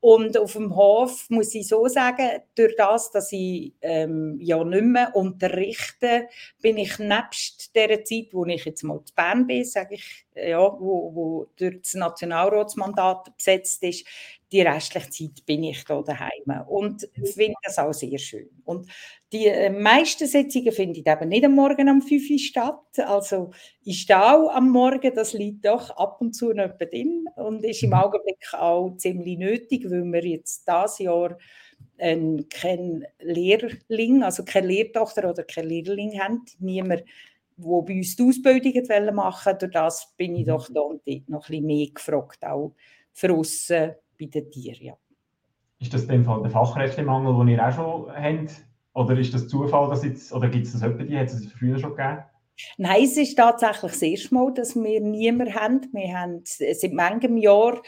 Und 0.00 0.36
auf 0.38 0.52
dem 0.52 0.76
Hof 0.76 1.28
muss 1.30 1.54
ich 1.54 1.66
so 1.66 1.88
sagen, 1.88 2.28
durch 2.54 2.76
das, 2.76 3.10
dass 3.10 3.32
ich 3.32 3.72
ähm, 3.82 4.38
ja 4.40 4.62
nicht 4.62 4.82
mehr 4.84 5.16
unterrichte, 5.16 6.28
bin 6.62 6.76
ich 6.76 6.98
nebst 6.98 7.74
der 7.74 8.04
Zeit, 8.04 8.28
wo 8.32 8.44
ich 8.44 8.64
jetzt 8.66 8.84
mal 8.84 9.02
zu 9.04 9.14
Bern 9.14 9.46
bin, 9.46 9.64
sage 9.64 9.94
ich, 9.96 10.26
ja, 10.36 10.60
wo, 10.60 11.14
wo 11.14 11.46
durch 11.56 11.80
das 11.82 11.94
Nationalratsmandat 11.94 13.34
besetzt 13.36 13.82
ist, 13.82 14.06
die 14.50 14.62
restliche 14.62 15.10
Zeit 15.10 15.46
bin 15.46 15.62
ich 15.62 15.84
da 15.84 16.00
daheim 16.00 16.66
und 16.68 17.08
finde 17.22 17.54
das 17.62 17.78
auch 17.78 17.92
sehr 17.92 18.18
schön. 18.18 18.48
Und 18.64 18.88
die 19.32 19.46
äh, 19.46 19.70
meisten 19.70 20.26
Sitzungen 20.26 20.72
finde 20.72 21.00
ich 21.00 21.06
eben 21.06 21.28
nicht 21.28 21.44
am 21.44 21.54
Morgen 21.54 21.88
um 21.90 22.00
5 22.00 22.30
Uhr 22.30 22.38
statt. 22.38 22.98
Also 22.98 23.50
ich 23.84 24.02
stehe 24.02 24.18
auch 24.18 24.48
am 24.48 24.70
Morgen, 24.70 25.14
das 25.14 25.34
liegt 25.34 25.66
doch 25.66 25.90
ab 25.90 26.20
und 26.20 26.32
zu 26.32 26.52
noch 26.52 26.76
drin 26.78 27.26
und 27.36 27.64
ist 27.64 27.82
im 27.82 27.90
mhm. 27.90 27.96
Augenblick 27.96 28.38
auch 28.54 28.96
ziemlich 28.96 29.38
nötig, 29.38 29.84
weil 29.90 30.04
wir 30.04 30.24
jetzt 30.24 30.66
dieses 30.66 30.98
Jahr 30.98 31.36
äh, 31.98 32.42
keinen 32.48 33.04
Lehrling, 33.20 34.22
also 34.22 34.44
keine 34.44 34.68
Lehrtochter 34.68 35.28
oder 35.28 35.44
keinen 35.44 35.68
Lehrling 35.68 36.18
haben. 36.18 36.44
Niemand, 36.58 37.04
der 37.58 37.82
bei 37.82 37.92
uns 37.92 38.16
die 38.16 38.22
Ausbildung 38.22 39.14
machen. 39.14 39.58
Durch 39.58 39.72
das 39.72 40.14
bin 40.16 40.36
ich 40.36 40.46
doch 40.46 40.68
da 40.72 40.80
und 40.80 41.02
dort 41.06 41.28
noch 41.28 41.48
ein 41.48 41.50
bisschen 41.50 41.66
mehr 41.66 41.86
gefragt, 41.92 42.44
auch 42.44 42.74
für 43.12 43.34
uns 43.34 43.70
bei 44.18 44.26
den 44.26 44.50
Tieren. 44.50 44.84
Ja. 44.84 44.94
Ist 45.80 45.94
das 45.94 46.04
in 46.04 46.24
Fall 46.24 46.42
der 46.42 46.50
Fachkräftemangel, 46.50 47.36
den 47.38 47.48
ihr 47.48 47.66
auch 47.66 47.72
schon 47.72 48.12
habt? 48.12 48.64
Oder 48.94 49.16
ist 49.18 49.32
das 49.32 49.48
Zufall, 49.48 49.88
dass 49.90 50.04
jetzt, 50.04 50.32
oder 50.32 50.48
gibt 50.48 50.66
es 50.66 50.72
das 50.72 50.82
etwa, 50.82 51.04
die 51.04 51.16
hat 51.16 51.28
es 51.28 51.52
früher 51.52 51.78
schon 51.78 51.94
gegeben? 51.94 52.24
Nein, 52.76 53.04
es 53.04 53.16
ist 53.16 53.36
tatsächlich 53.36 53.92
das 53.92 54.02
erste 54.02 54.34
Mal, 54.34 54.52
dass 54.52 54.74
wir 54.74 55.00
niemanden 55.00 55.54
haben. 55.54 55.88
Wir 55.92 56.18
haben 56.18 56.42
seit 56.44 56.92
manchem 56.92 57.36
Jahr 57.36 57.80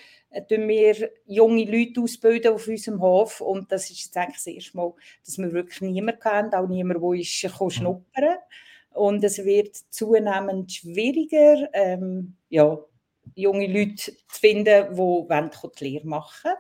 tun 0.48 0.68
wir 0.68 1.10
junge 1.26 1.64
Leute 1.64 2.00
ausbilden 2.00 2.54
auf 2.54 2.68
unserem 2.68 3.00
Hof 3.00 3.40
und 3.40 3.72
das 3.72 3.90
ist 3.90 4.04
jetzt 4.04 4.16
eigentlich 4.16 4.36
das 4.36 4.46
erste 4.46 4.76
Mal, 4.76 4.92
dass 5.24 5.38
wir 5.38 5.52
wirklich 5.52 5.80
niemanden 5.80 6.24
haben, 6.24 6.54
auch 6.54 6.68
niemanden, 6.68 7.02
der 7.02 7.20
ist 7.20 7.60
mhm. 7.60 7.70
schnuppern 7.70 8.36
und 8.92 9.24
es 9.24 9.44
wird 9.44 9.76
zunehmend 9.90 10.72
schwieriger, 10.72 11.68
ähm, 11.72 12.36
ja, 12.48 12.78
junge 13.34 13.66
Leute 13.66 13.96
zu 13.96 14.12
finden, 14.28 14.92
die 14.92 14.96
wollen, 14.96 15.50
die 15.78 15.84
Lehre 15.84 16.06
machen 16.06 16.52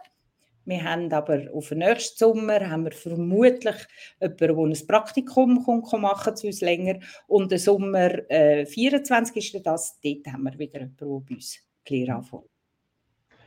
wir 0.70 0.84
haben 0.84 1.12
aber 1.12 1.52
auf 1.52 1.70
den 1.70 1.78
nächsten 1.78 2.18
Sommer 2.18 2.70
haben 2.70 2.84
wir 2.84 2.92
vermutlich 2.92 3.74
jemanden, 4.20 4.38
der 4.38 4.56
ein 4.56 4.86
Praktikum 4.86 5.64
kommt, 5.64 5.92
machen 6.00 6.36
zu 6.36 6.46
uns 6.46 6.60
länger. 6.60 7.00
Und 7.26 7.50
im 7.50 7.58
Sommer 7.58 8.30
äh, 8.30 8.66
24 8.66 9.36
ist 9.36 9.66
das, 9.66 9.98
dort 10.00 10.26
haben 10.28 10.44
wir 10.44 10.58
wieder 10.58 10.80
jemanden, 10.80 10.96
der 10.96 11.06
bei 11.06 11.34
uns 11.34 11.58
die 11.88 11.96
Lehre 11.96 12.14
anfängt 12.14 12.44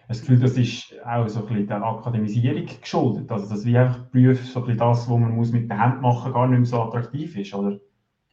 das 0.10 0.20
Gefühl, 0.20 0.40
das 0.40 0.58
ist 0.58 0.94
auch 1.06 1.28
so 1.30 1.40
ein 1.40 1.48
bisschen 1.48 1.68
der 1.68 1.82
Akademisierung 1.82 2.68
geschuldet. 2.82 3.32
Also, 3.32 3.50
dass 3.50 3.66
wie 3.66 3.78
einfach 3.78 4.06
Berufe, 4.12 4.44
so 4.44 4.60
ein 4.60 4.66
bisschen 4.66 4.80
das, 4.80 5.10
was 5.10 5.18
man 5.18 5.36
muss 5.36 5.52
mit 5.52 5.70
den 5.70 5.82
Händen 5.82 6.02
machen 6.02 6.26
muss, 6.26 6.34
gar 6.34 6.48
nicht 6.48 6.60
mehr 6.60 6.66
so 6.66 6.82
attraktiv 6.82 7.38
ist, 7.38 7.54
oder? 7.54 7.80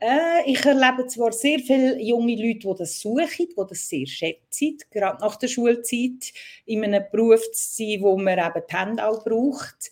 Äh, 0.00 0.50
ich 0.50 0.64
erlebe 0.64 1.07
zwar 1.07 1.33
sehr 1.33 1.59
viele 1.59 2.00
junge 2.00 2.35
Leute, 2.35 2.69
die 2.69 2.75
das 2.78 3.00
suchen, 3.00 3.49
die 3.49 3.69
das 3.69 3.88
sehr 3.88 4.07
schätzen, 4.07 4.78
gerade 4.90 5.21
nach 5.21 5.37
der 5.37 5.49
Schulzeit 5.49 6.33
in 6.64 6.85
einem 6.85 7.04
Beruf 7.12 7.42
zu 7.52 7.76
sein, 7.76 8.00
wo 8.00 8.16
man 8.16 8.38
eben 8.38 8.64
die 8.69 8.76
Hände 8.76 9.07
auch 9.07 9.23
braucht. 9.23 9.90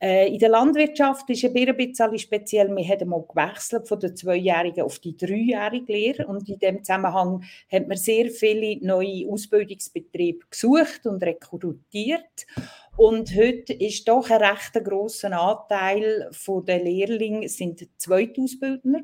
Äh, 0.00 0.32
in 0.32 0.38
der 0.38 0.48
Landwirtschaft 0.48 1.28
ist 1.28 1.44
es 1.44 1.54
ein 1.54 1.76
bisschen 1.76 2.18
speziell. 2.18 2.74
Wir 2.74 2.88
haben 2.88 3.08
mal 3.10 3.24
gewechselt 3.28 3.86
von 3.86 4.00
der 4.00 4.14
zweijährigen 4.14 4.84
auf 4.84 4.98
die 4.98 5.16
dreijährige 5.16 5.92
Lehre 5.92 6.26
und 6.26 6.48
in 6.48 6.58
dem 6.58 6.82
Zusammenhang 6.82 7.44
hat 7.70 7.86
man 7.86 7.98
sehr 7.98 8.30
viele 8.30 8.84
neue 8.84 9.28
Ausbildungsbetriebe 9.28 10.46
gesucht 10.50 11.04
und 11.04 11.22
rekrutiert. 11.22 12.46
Und 12.96 13.36
heute 13.36 13.74
ist 13.74 14.08
doch 14.08 14.28
ein 14.30 14.42
recht 14.42 14.82
grosser 14.82 15.38
Anteil 15.38 16.30
der 16.66 16.82
Lehrlinge 16.82 17.48
sind 17.48 17.86
Zweitausbildner, 17.98 19.02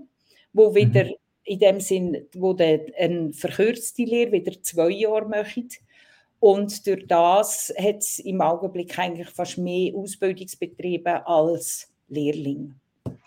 wo 0.58 0.70
mhm. 0.70 0.74
wieder 0.74 1.04
mhm. 1.04 1.14
in 1.44 1.58
dem 1.58 1.80
Sinn, 1.80 2.26
wo 2.34 2.52
der, 2.52 2.80
eine 2.98 3.32
verkürzte 3.32 4.02
Lehre 4.02 4.32
wieder 4.32 4.52
zwei 4.62 4.90
Jahre 4.90 5.28
machen 5.28 5.68
und 6.40 6.86
durch 6.86 7.06
das 7.06 7.72
hat 7.76 7.98
es 7.98 8.18
im 8.20 8.40
Augenblick 8.40 8.98
eigentlich 8.98 9.28
fast 9.30 9.58
mehr 9.58 9.94
Ausbildungsbetriebe 9.94 11.26
als 11.26 11.92
Lehrling. 12.08 12.74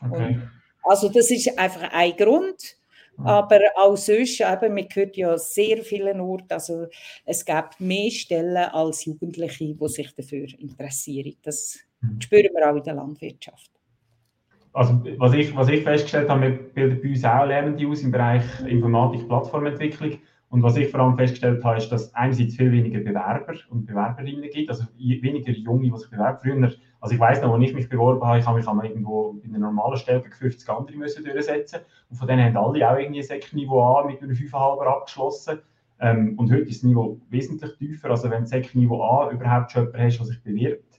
Okay. 0.01 0.39
also 0.83 1.09
das 1.09 1.29
ist 1.31 1.57
einfach 1.57 1.91
ein 1.91 2.15
Grund. 2.15 2.77
Aber 3.23 3.59
auch 3.75 3.97
sonst, 3.97 4.41
eben, 4.41 4.73
man 4.73 4.87
hört 4.91 5.15
ja 5.15 5.37
sehr 5.37 5.83
vielen 5.83 6.19
Orten, 6.21 6.51
also 6.51 6.87
es 7.25 7.45
gibt 7.45 7.79
mehr 7.79 8.09
Stellen 8.09 8.57
als 8.57 9.05
Jugendliche, 9.05 9.75
die 9.75 9.87
sich 9.89 10.11
dafür 10.15 10.47
interessieren. 10.57 11.35
Das 11.43 11.77
mhm. 12.01 12.19
spüren 12.19 12.49
wir 12.55 12.71
auch 12.71 12.75
in 12.75 12.83
der 12.83 12.95
Landwirtschaft. 12.95 13.69
Also 14.73 15.01
was 15.17 15.33
ich, 15.33 15.55
was 15.55 15.67
ich 15.67 15.83
festgestellt 15.83 16.29
habe, 16.29 16.41
wir 16.41 16.51
bilden 16.51 17.01
bei 17.01 17.09
uns 17.09 17.25
auch 17.25 17.45
Lernende 17.45 17.87
aus 17.87 18.01
im 18.03 18.11
Bereich 18.11 18.43
Informatik-Plattformentwicklung. 18.65 20.19
Und 20.49 20.63
was 20.63 20.75
ich 20.75 20.89
vor 20.89 20.99
allem 20.99 21.15
festgestellt 21.15 21.63
habe, 21.63 21.77
ist, 21.77 21.89
dass 21.89 22.13
einerseits 22.13 22.57
viel 22.57 22.71
weniger 22.71 22.99
Bewerber 22.99 23.53
und 23.69 23.85
Bewerberinnen 23.85 24.49
gibt, 24.51 24.69
also 24.69 24.83
weniger 24.97 25.51
Junge, 25.51 25.89
die 25.89 25.97
sich 25.97 26.09
bewerben. 26.09 26.39
Früher, 26.41 26.71
also 26.99 27.15
ich 27.15 27.19
weiß 27.19 27.41
noch, 27.41 27.53
als 27.53 27.63
ich 27.63 27.73
mich 27.73 27.87
beworben 27.87 28.25
habe, 28.25 28.39
ich 28.39 28.45
habe 28.45 28.57
mich 28.57 28.67
einmal 28.67 28.85
irgendwo 28.85 29.39
in 29.43 29.55
einer 29.55 29.67
normalen 29.67 29.97
Stelle 29.97 30.21
gegen 30.21 30.33
50 30.33 30.69
andere 30.69 30.97
müssen 30.97 31.23
durchsetzen 31.23 31.79
und 32.09 32.17
von 32.17 32.27
denen 32.27 32.43
haben 32.43 32.57
alle 32.57 32.89
auch 32.89 32.97
irgendwie 32.97 33.21
ein 33.21 33.25
Sekniveau 33.25 33.81
A 33.81 34.05
mit 34.05 34.21
einer 34.21 34.33
5,5er 34.33 34.85
abgeschlossen. 34.87 35.59
Ähm, 36.01 36.33
und 36.37 36.51
heute 36.51 36.63
ist 36.63 36.83
das 36.83 36.83
Niveau 36.83 37.17
wesentlich 37.29 37.77
tiefer, 37.77 38.09
also 38.09 38.29
wenn 38.29 38.41
du 38.41 38.47
Sekniveau 38.47 39.01
A 39.03 39.31
überhaupt 39.31 39.71
schon 39.71 39.85
jemanden 39.85 40.05
hast, 40.05 40.19
der 40.19 40.25
sich 40.25 40.43
bewirbt, 40.43 40.90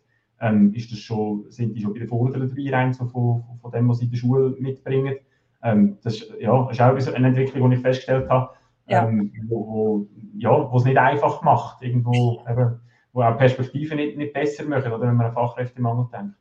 ähm, 0.42 0.74
ist 0.74 0.90
das 0.90 0.98
schon, 0.98 1.46
sind 1.48 1.74
die 1.74 1.80
schon 1.80 1.92
bei 1.94 2.00
den 2.00 2.08
Vorderen 2.08 2.48
dabei, 2.48 2.70
rein 2.70 2.92
so 2.92 3.06
von, 3.06 3.44
von 3.60 3.70
dem, 3.70 3.88
was 3.88 3.98
sie 3.98 4.06
in 4.06 4.10
der 4.10 4.18
Schule 4.18 4.54
mitbringen. 4.58 5.16
Ähm, 5.62 5.98
das 6.02 6.14
ist, 6.14 6.32
ja, 6.40 6.68
ist 6.68 6.80
auch 6.80 7.14
eine 7.14 7.28
Entwicklung, 7.28 7.70
die 7.70 7.76
ich 7.76 7.82
festgestellt 7.82 8.28
habe, 8.28 8.50
ja. 8.88 9.06
ähm, 9.06 9.32
wo, 9.48 9.66
wo, 9.66 10.08
ja, 10.36 10.70
es 10.74 10.84
nicht 10.84 10.98
einfach 10.98 11.42
macht, 11.42 11.82
irgendwo, 11.82 12.42
eben, 12.50 12.80
wo 13.12 13.22
auch 13.22 13.38
Perspektiven 13.38 13.96
nicht, 13.96 14.16
nicht 14.16 14.32
besser 14.32 14.64
machen, 14.64 14.92
oder 14.92 15.06
wenn 15.06 15.14
man 15.14 15.26
an 15.26 15.32
Fachkräftemangel 15.32 16.08
denkt. 16.12 16.34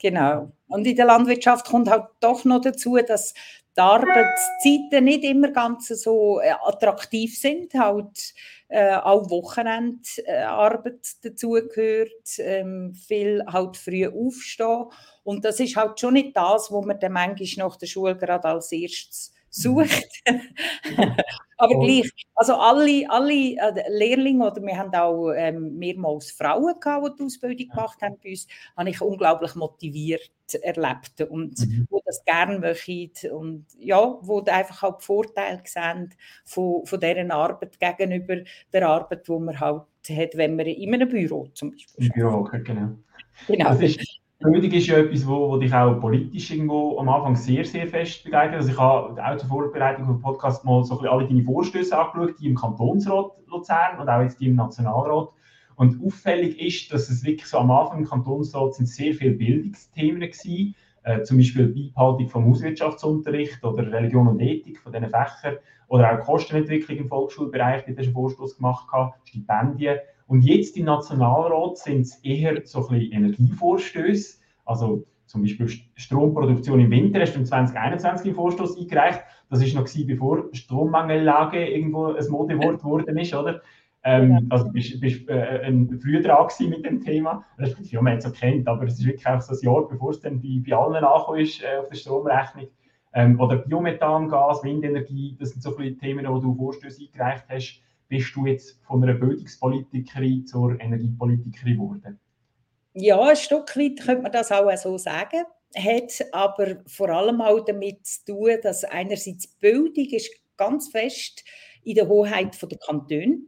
Genau. 0.00 0.52
Und 0.66 0.86
in 0.86 0.96
der 0.96 1.06
Landwirtschaft 1.06 1.66
kommt 1.66 1.88
halt 1.88 2.06
doch 2.20 2.44
noch 2.44 2.60
dazu, 2.60 2.98
dass 3.06 3.32
die 3.76 3.80
Arbeitszeiten 3.80 5.04
nicht 5.04 5.24
immer 5.24 5.50
ganz 5.50 5.88
so 5.88 6.40
äh, 6.40 6.52
attraktiv 6.64 7.38
sind. 7.38 7.72
Halt 7.74 8.34
äh, 8.74 8.96
auch 8.96 9.30
Wochenendarbeit 9.30 11.06
äh, 11.22 11.28
dazugehört, 11.30 12.38
ähm, 12.38 12.92
viel 12.92 13.44
halt 13.46 13.76
früh 13.76 14.08
aufstehen. 14.08 14.86
Und 15.22 15.44
das 15.44 15.60
ist 15.60 15.76
halt 15.76 16.00
schon 16.00 16.14
nicht 16.14 16.36
das, 16.36 16.72
was 16.72 16.84
man 16.84 16.98
dann 16.98 17.12
manchmal 17.12 17.68
nach 17.68 17.76
der 17.76 17.86
Schule 17.86 18.16
gerade 18.16 18.48
als 18.48 18.72
erstes 18.72 19.32
sucht. 19.54 20.22
Aber 21.56 21.78
gleich, 21.78 22.10
also 22.34 22.54
alle, 22.54 23.08
alle 23.08 23.32
äh, 23.32 23.84
Lehrlinge, 23.88 24.50
oder 24.50 24.60
wir 24.60 24.76
haben 24.76 24.92
auch 24.92 25.32
ähm, 25.32 25.78
mehrmals 25.78 26.32
Frauen 26.32 26.74
gehabt, 26.80 27.06
die 27.06 27.16
die 27.18 27.24
Ausbildung 27.24 27.68
gemacht 27.68 28.02
haben 28.02 28.16
bei 28.22 28.30
uns, 28.30 28.46
habe 28.76 28.90
ich 28.90 29.00
unglaublich 29.00 29.54
motiviert 29.54 30.30
erlebt 30.60 31.20
und 31.22 31.58
mhm. 31.58 31.86
wo 31.90 32.02
das 32.04 32.24
gerne 32.24 32.58
möchten 32.58 33.30
und 33.30 33.66
ja, 33.78 34.18
wo 34.20 34.42
einfach 34.42 34.82
auch 34.82 34.98
die 34.98 35.04
Vorteile 35.04 35.62
sehen 35.64 36.12
von, 36.44 36.84
von 36.84 37.00
dieser 37.00 37.34
Arbeit 37.34 37.78
gegenüber 37.78 38.36
der 38.72 38.88
Arbeit, 38.88 39.26
die 39.26 39.32
man 39.32 39.58
halt 39.58 39.82
hat, 40.10 40.36
wenn 40.36 40.56
man 40.56 40.66
in 40.66 40.92
einem 40.92 41.08
Büro 41.08 41.46
zum 41.54 41.70
Beispiel 41.70 42.06
Im 42.06 42.12
Büro, 42.12 42.42
genau. 42.42 42.90
genau. 43.46 43.70
Das 43.70 43.80
ist, 43.80 44.20
Bildung 44.44 44.72
ist 44.72 44.86
ja 44.88 44.98
etwas, 44.98 45.26
wo, 45.26 45.48
wo 45.48 45.56
dich 45.56 45.72
auch 45.72 45.98
politisch 45.98 46.50
irgendwo 46.50 46.98
am 46.98 47.08
Anfang 47.08 47.34
sehr, 47.34 47.64
sehr 47.64 47.88
fest 47.88 48.24
begleitet. 48.24 48.56
Also 48.56 48.72
ich 48.72 48.78
habe 48.78 49.24
auch 49.24 49.36
zur 49.38 49.48
Vorbereitung 49.48 50.04
auf 50.04 50.16
den 50.16 50.20
Podcast 50.20 50.64
mal 50.66 50.84
so 50.84 51.00
alle 51.00 51.26
deine 51.26 51.42
Vorstöße 51.42 51.96
angeschaut, 51.96 52.38
die 52.38 52.48
im 52.48 52.54
Kantonsrat 52.54 53.32
Luzern 53.46 53.98
und 53.98 54.06
auch 54.06 54.20
jetzt 54.20 54.38
die 54.40 54.48
im 54.48 54.56
Nationalrat. 54.56 55.30
Und 55.76 56.04
auffällig 56.04 56.60
ist, 56.60 56.92
dass 56.92 57.08
es 57.08 57.24
wirklich 57.24 57.46
so 57.46 57.56
am 57.56 57.70
Anfang 57.70 58.00
im 58.00 58.04
Kantonsrat 58.04 58.74
sind 58.74 58.86
sehr 58.86 59.14
viele 59.14 59.32
Bildungsthemen 59.32 60.20
gewesen, 60.20 60.74
äh, 61.04 61.22
zum 61.22 61.38
Beispiel 61.38 61.68
Beibehaltung 61.68 62.28
vom 62.28 62.50
Hauswirtschaftsunterricht 62.50 63.64
oder 63.64 63.90
Religion 63.90 64.28
und 64.28 64.40
Ethik 64.40 64.78
von 64.78 64.92
diesen 64.92 65.08
Fächern 65.08 65.56
oder 65.88 66.12
auch 66.12 66.24
Kostenentwicklung 66.24 66.98
im 66.98 67.08
Volksschulbereich, 67.08 67.86
die 67.86 67.94
du 67.94 68.04
schon 68.04 68.12
Vorstoß 68.12 68.56
gemacht 68.56 68.88
hast, 68.92 69.14
Stipendien. 69.26 69.98
Und 70.26 70.42
jetzt 70.42 70.76
im 70.76 70.86
Nationalrat 70.86 71.78
sind 71.78 72.02
es 72.02 72.16
eher 72.24 72.62
so 72.64 72.86
ein 72.86 72.98
bisschen 72.98 73.12
Energievorstöße, 73.12 74.38
also 74.64 75.04
zum 75.26 75.42
Beispiel 75.42 75.68
Stromproduktion 75.96 76.80
im 76.80 76.90
Winter, 76.90 77.20
hast 77.20 77.34
du 77.34 77.40
im 77.40 77.44
2021 77.44 78.26
einen 78.26 78.34
Vorstoß 78.34 78.78
eingereicht. 78.78 79.20
Das 79.50 79.62
ist 79.62 79.74
noch 79.74 79.84
gewesen, 79.84 80.06
bevor 80.06 80.44
Strommangellage 80.52 81.66
irgendwo 81.66 82.12
ein 82.12 82.28
Modewort 82.28 82.78
geworden 82.78 83.18
ist, 83.18 83.34
oder? 83.34 83.60
Ähm, 84.06 84.46
also 84.50 84.70
bist, 84.70 85.00
bist 85.00 85.28
äh, 85.28 85.62
ein, 85.64 85.98
früher 85.98 86.20
dran 86.20 86.46
mit 86.68 86.84
dem 86.84 87.00
Thema. 87.00 87.44
Ja, 87.90 88.02
man 88.02 88.12
hat 88.14 88.20
es 88.20 88.26
auch 88.26 88.34
kennt, 88.34 88.68
aber 88.68 88.84
es 88.84 88.98
ist 88.98 89.06
wirklich 89.06 89.26
auch 89.26 89.40
so 89.40 89.54
ein 89.54 89.58
Jahr, 89.62 89.88
bevor 89.88 90.10
es 90.10 90.20
dann 90.20 90.40
bei, 90.40 90.62
bei 90.64 90.76
allen 90.76 91.02
angekommen 91.02 91.40
ist 91.40 91.62
äh, 91.62 91.78
auf 91.78 91.88
der 91.88 91.96
Stromrechnung. 91.96 92.68
Ähm, 93.14 93.40
oder 93.40 93.56
Biomethangas, 93.56 94.62
Windenergie, 94.62 95.36
das 95.38 95.50
sind 95.50 95.62
so 95.62 95.72
viele 95.72 95.96
Themen, 95.96 96.26
wo 96.28 96.38
du 96.38 96.54
Vorstöße 96.54 97.02
eingereicht 97.02 97.44
hast 97.48 97.83
bist 98.08 98.34
du 98.36 98.46
jetzt 98.46 98.78
von 98.86 99.02
einer 99.02 99.14
Bildungspolitikerin 99.14 100.46
zur 100.46 100.80
Energiepolitikerin 100.80 101.74
geworden? 101.74 102.18
Ja, 102.94 103.20
ein 103.20 103.36
Stück 103.36 103.76
weit 103.76 104.00
könnte 104.00 104.22
man 104.22 104.32
das 104.32 104.52
auch 104.52 104.70
so 104.76 104.96
sagen. 104.98 105.44
Hat 105.76 106.24
aber 106.32 106.76
vor 106.86 107.08
allem 107.08 107.40
auch 107.40 107.64
damit 107.64 108.06
zu 108.06 108.24
tun, 108.26 108.50
dass 108.62 108.84
einerseits 108.84 109.48
Bildung 109.48 110.06
ist 110.10 110.30
ganz 110.56 110.88
fest 110.88 111.44
in 111.82 111.96
der 111.96 112.08
Hoheit 112.08 112.56
der 112.60 112.78
Kantone 112.78 113.38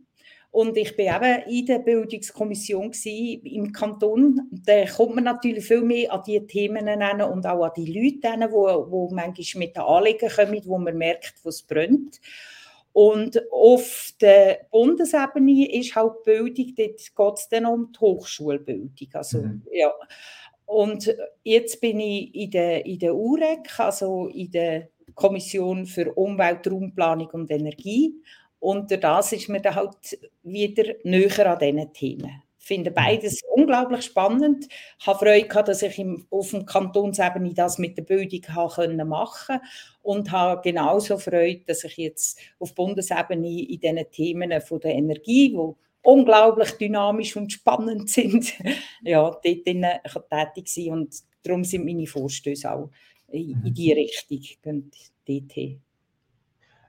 Und 0.51 0.77
ich 0.77 0.97
bin 0.97 1.07
eben 1.07 1.43
in 1.49 1.67
der 1.67 1.79
Bildungskommission 1.79 2.93
im 3.05 3.73
Kanton. 3.73 4.41
Da 4.51 4.85
kommt 4.87 5.15
man 5.15 5.25
natürlich 5.25 5.65
viel 5.65 5.83
mehr 5.83 6.13
an 6.13 6.23
die 6.27 6.45
Themen 6.45 6.89
hin 6.89 7.23
und 7.23 7.47
auch 7.47 7.65
an 7.65 7.73
die 7.77 7.87
Leute 7.87 8.33
hin, 8.33 8.49
wo, 8.51 8.91
wo 8.91 9.09
manchmal 9.11 9.67
mit 9.67 9.77
den 9.77 9.83
Anliegen 9.83 10.29
kommen, 10.29 10.61
wo 10.65 10.79
man 10.79 10.99
merkt, 10.99 11.35
wo 11.45 11.51
es 11.51 11.63
brennt. 11.63 12.21
Und 12.97 13.53
auf 13.53 14.15
der 14.23 14.69
Bundesebene 14.71 15.71
ist 15.71 15.95
halt 15.95 16.23
Bildung, 16.25 16.75
dort 16.75 16.97
geht 16.97 17.39
es 17.39 17.49
dann 17.51 17.67
um 17.67 17.93
die 17.93 18.01
Hochschulbildung. 18.01 19.09
Also, 19.13 19.43
mhm. 19.43 19.63
ja. 19.71 19.93
Und 20.65 21.15
jetzt 21.43 21.79
bin 21.83 22.01
ich 22.01 22.35
in 22.35 22.51
der, 22.53 22.87
in 22.87 22.99
der 22.99 23.15
UREC, 23.15 23.81
also 23.81 24.29
in 24.29 24.51
der 24.51 24.89
Kommission 25.15 25.85
für 25.85 26.11
Umwelt, 26.15 26.67
Raumplanung 26.67 27.29
und 27.35 27.51
Energie. 27.51 28.15
Und 28.61 28.91
das 28.91 29.33
ist 29.35 29.51
mir 29.51 29.61
dann 29.61 29.75
halt 29.75 30.19
wieder 30.43 30.95
näher 31.05 31.53
an 31.53 31.59
diesen 31.59 31.93
Themen. 31.93 32.43
Ich 32.67 32.75
finde 32.75 32.91
beides 32.91 33.43
unglaublich 33.55 34.03
spannend. 34.07 34.67
Ich 34.99 35.07
habe 35.07 35.21
Freude 35.21 35.47
gehabt, 35.47 35.69
dass 35.69 35.83
ich 35.83 36.01
im, 36.01 36.27
auf 36.31 36.51
dem 36.51 36.67
Kantonsebene 36.67 37.55
das 37.55 37.79
mit 37.79 37.97
der 37.97 38.03
Bildung 38.03 38.41
machen 39.07 39.59
konnte 39.59 39.61
und 40.03 40.33
habe 40.33 40.63
genauso 40.63 41.17
Freude, 41.17 41.63
dass 41.65 41.85
ich 41.85 41.97
jetzt 41.97 42.41
auf 42.59 42.75
Bundesebene 42.75 43.63
in 43.63 43.79
diesen 43.79 44.11
Themen 44.11 44.61
von 44.61 44.81
der 44.81 44.97
Energie, 44.97 45.51
die 45.51 45.75
unglaublich 46.03 46.73
dynamisch 46.73 47.37
und 47.37 47.53
spannend 47.53 48.11
sind, 48.11 48.53
ja, 49.05 49.31
dort 49.31 49.45
tätig 49.45 50.67
sein 50.67 50.91
und 50.91 51.15
darum 51.45 51.63
sind 51.63 51.85
meine 51.85 52.09
Vorstöße 52.09 52.69
auch 52.69 52.91
in, 53.29 53.51
in 53.51 53.59
mhm. 53.61 53.75
diese 53.75 53.95
Richtung 53.95 54.41
gehen 54.61 54.91
dort 55.25 55.57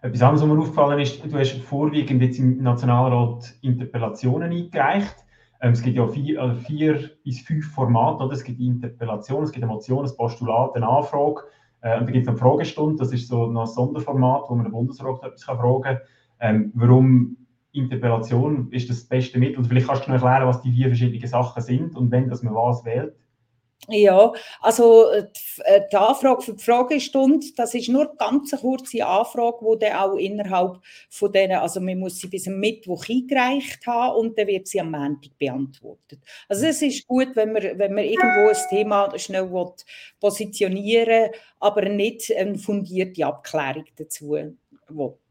Etwas 0.02 0.22
anderes, 0.24 0.42
was 0.42 0.48
mir 0.48 0.60
aufgefallen 0.60 1.00
ist, 1.02 1.24
du 1.24 1.38
hast 1.38 1.52
vorwiegend 1.60 2.24
jetzt 2.24 2.40
im 2.40 2.64
Nationalrat 2.64 3.54
Interpellationen 3.62 4.52
eingereicht. 4.52 5.27
Ähm, 5.62 5.74
es 5.74 5.82
gibt 5.82 5.96
ja 5.96 6.08
vier, 6.08 6.42
also 6.42 6.56
vier, 6.62 7.10
bis 7.24 7.42
fünf 7.42 7.72
Formate. 7.72 8.24
Oder? 8.24 8.34
Es 8.34 8.44
gibt 8.44 8.60
Interpellation, 8.60 9.44
es 9.44 9.52
gibt 9.52 9.64
eine 9.64 9.74
Motion, 9.74 10.06
ein 10.06 10.16
Postulat, 10.16 10.76
eine 10.76 10.88
Anfrage. 10.88 11.42
Äh, 11.82 12.00
und 12.00 12.06
dann 12.06 12.14
gibt 12.14 12.24
es 12.24 12.30
eine 12.30 12.38
Fragestunde, 12.38 12.98
das 12.98 13.12
ist 13.12 13.28
so 13.28 13.46
ein 13.46 13.66
Sonderformat, 13.66 14.44
wo 14.50 14.56
man 14.56 14.66
den 14.66 14.72
Bundesrat 14.72 15.24
etwas 15.24 15.44
fragen 15.44 15.82
kann. 15.82 15.98
Ähm, 16.40 16.72
warum 16.76 17.38
Interpellation 17.72 18.72
ist 18.72 18.90
das, 18.90 19.00
das 19.00 19.10
beste 19.10 19.40
Mittel? 19.40 19.58
Und 19.58 19.66
vielleicht 19.66 19.88
kannst 19.88 20.08
du 20.08 20.12
noch 20.12 20.22
erklären, 20.22 20.48
was 20.48 20.62
die 20.62 20.72
vier 20.72 20.88
verschiedenen 20.88 21.28
Sachen 21.28 21.62
sind 21.62 21.96
und 21.96 22.12
wenn 22.12 22.30
dass 22.30 22.44
man 22.44 22.56
was 22.56 22.86
wählt. 22.86 23.16
Ja, 23.90 24.34
also 24.60 25.12
äh, 25.12 25.28
äh, 25.64 25.82
die 25.90 25.96
Anfrage 25.96 26.42
für 26.42 26.54
die 26.54 26.64
Fragestunde, 26.64 27.48
das 27.56 27.74
ist 27.74 27.88
nur 27.88 28.10
eine 28.10 28.18
ganz 28.18 28.52
kurze 28.52 29.06
Anfrage, 29.06 29.60
die 29.62 29.80
dann 29.80 29.98
auch 29.98 30.16
innerhalb 30.16 30.80
von 31.10 31.32
denen, 31.32 31.58
also 31.58 31.80
man 31.80 32.00
muss 32.00 32.20
sie 32.20 32.28
bis 32.28 32.48
am 32.48 32.60
Mittwoch 32.60 33.06
eingereicht 33.08 33.88
haben 33.88 34.18
und 34.18 34.38
dann 34.38 34.48
wird 34.48 34.68
sie 34.68 34.82
am 34.82 34.92
Montag 34.92 35.38
beantwortet. 35.38 36.20
Also 36.50 36.66
es 36.66 36.82
ist 36.82 37.08
gut, 37.08 37.30
wenn 37.36 37.54
man, 37.54 37.64
wenn 37.64 37.94
man 37.94 38.04
irgendwo 38.04 38.50
ein 38.50 38.70
Thema 38.70 39.18
schnell 39.18 39.50
positionieren 40.20 41.08
will, 41.08 41.32
aber 41.60 41.84
nicht 41.88 42.36
eine 42.36 42.58
fundierte 42.58 43.26
Abklärung 43.26 43.86
dazu 43.96 44.32
will 44.32 44.58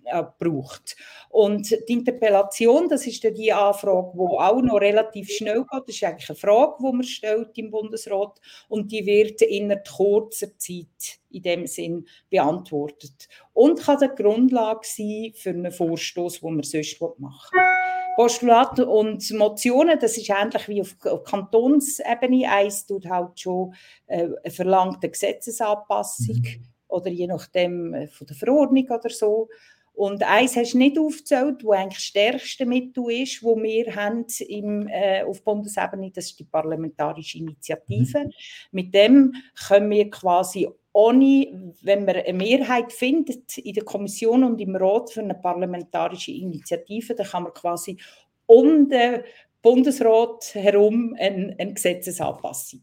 äh, 0.06 0.22
braucht. 0.38 0.96
Und 1.28 1.70
die 1.70 1.92
Interpellation, 1.92 2.88
das 2.88 3.06
ist 3.06 3.22
die 3.24 3.52
Anfrage, 3.52 4.12
die 4.14 4.20
auch 4.20 4.62
noch 4.62 4.80
relativ 4.80 5.30
schnell 5.30 5.64
geht. 5.70 5.82
Das 5.86 5.94
ist 5.94 6.04
eigentlich 6.04 6.30
eine 6.30 6.38
Frage, 6.38 6.74
die 6.80 6.92
man 6.92 7.02
stellt 7.02 7.58
im 7.58 7.70
Bundesrat 7.70 8.40
und 8.68 8.90
die 8.90 9.04
wird 9.04 9.42
innerhalb 9.42 9.88
kurzer 9.88 10.56
Zeit 10.58 11.20
in 11.30 11.42
dem 11.42 11.66
Sinn 11.66 12.06
beantwortet 12.30 13.28
und 13.52 13.80
kann 13.80 13.98
die 14.00 14.22
Grundlage 14.22 14.86
sein 14.86 15.32
für 15.34 15.50
einen 15.50 15.72
Vorstoß, 15.72 16.40
den 16.40 16.54
man 16.54 16.62
sonst 16.62 17.00
machen 17.00 17.52
will. 17.52 17.76
Postulate 18.16 18.86
und 18.86 19.30
Motionen, 19.32 19.98
das 20.00 20.16
ist 20.16 20.30
ähnlich 20.30 20.68
wie 20.68 20.80
auf 20.80 20.96
Kantonsebene. 21.24 22.50
Eins 22.50 22.86
tut 22.86 23.06
halt 23.06 23.38
schon 23.38 23.74
äh, 24.06 24.28
eine 24.42 24.50
verlangte 24.50 25.10
Gesetzesanpassung 25.10 26.40
mhm. 26.40 26.64
oder 26.88 27.10
je 27.10 27.26
nachdem 27.26 27.92
äh, 27.92 28.08
von 28.08 28.26
der 28.26 28.36
Verordnung 28.36 28.88
oder 28.88 29.10
so. 29.10 29.50
Und 29.96 30.22
eins 30.22 30.56
hast 30.56 30.74
du 30.74 30.78
nicht 30.78 30.98
aufgezählt, 30.98 31.64
wo 31.64 31.72
eigentlich 31.72 31.94
das 31.94 32.02
stärkste 32.02 32.66
Mittel 32.66 33.10
ist, 33.10 33.42
wo 33.42 33.56
wir 33.56 33.96
haben 33.96 34.26
im, 34.46 34.86
äh, 34.88 35.22
auf 35.22 35.42
Bundesebene, 35.42 36.10
das 36.10 36.26
ist 36.26 36.38
die 36.38 36.44
parlamentarische 36.44 37.38
Initiative. 37.38 38.24
Mhm. 38.24 38.30
Mit 38.72 38.94
dem 38.94 39.32
können 39.66 39.90
wir 39.90 40.10
quasi 40.10 40.68
ohne, 40.92 41.72
wenn 41.80 42.04
man 42.04 42.16
eine 42.16 42.32
Mehrheit 42.34 42.92
findet 42.92 43.56
in 43.56 43.72
der 43.72 43.84
Kommission 43.84 44.44
und 44.44 44.60
im 44.60 44.76
Rat 44.76 45.10
für 45.10 45.20
eine 45.20 45.34
parlamentarische 45.34 46.32
Initiative, 46.32 47.14
dann 47.14 47.26
kann 47.26 47.44
man 47.44 47.54
quasi 47.54 47.96
um 48.44 48.88
den 48.90 49.22
Bundesrat 49.62 50.54
herum 50.54 51.16
eine, 51.18 51.54
eine 51.58 51.72
Gesetzesanpassung 51.72 52.82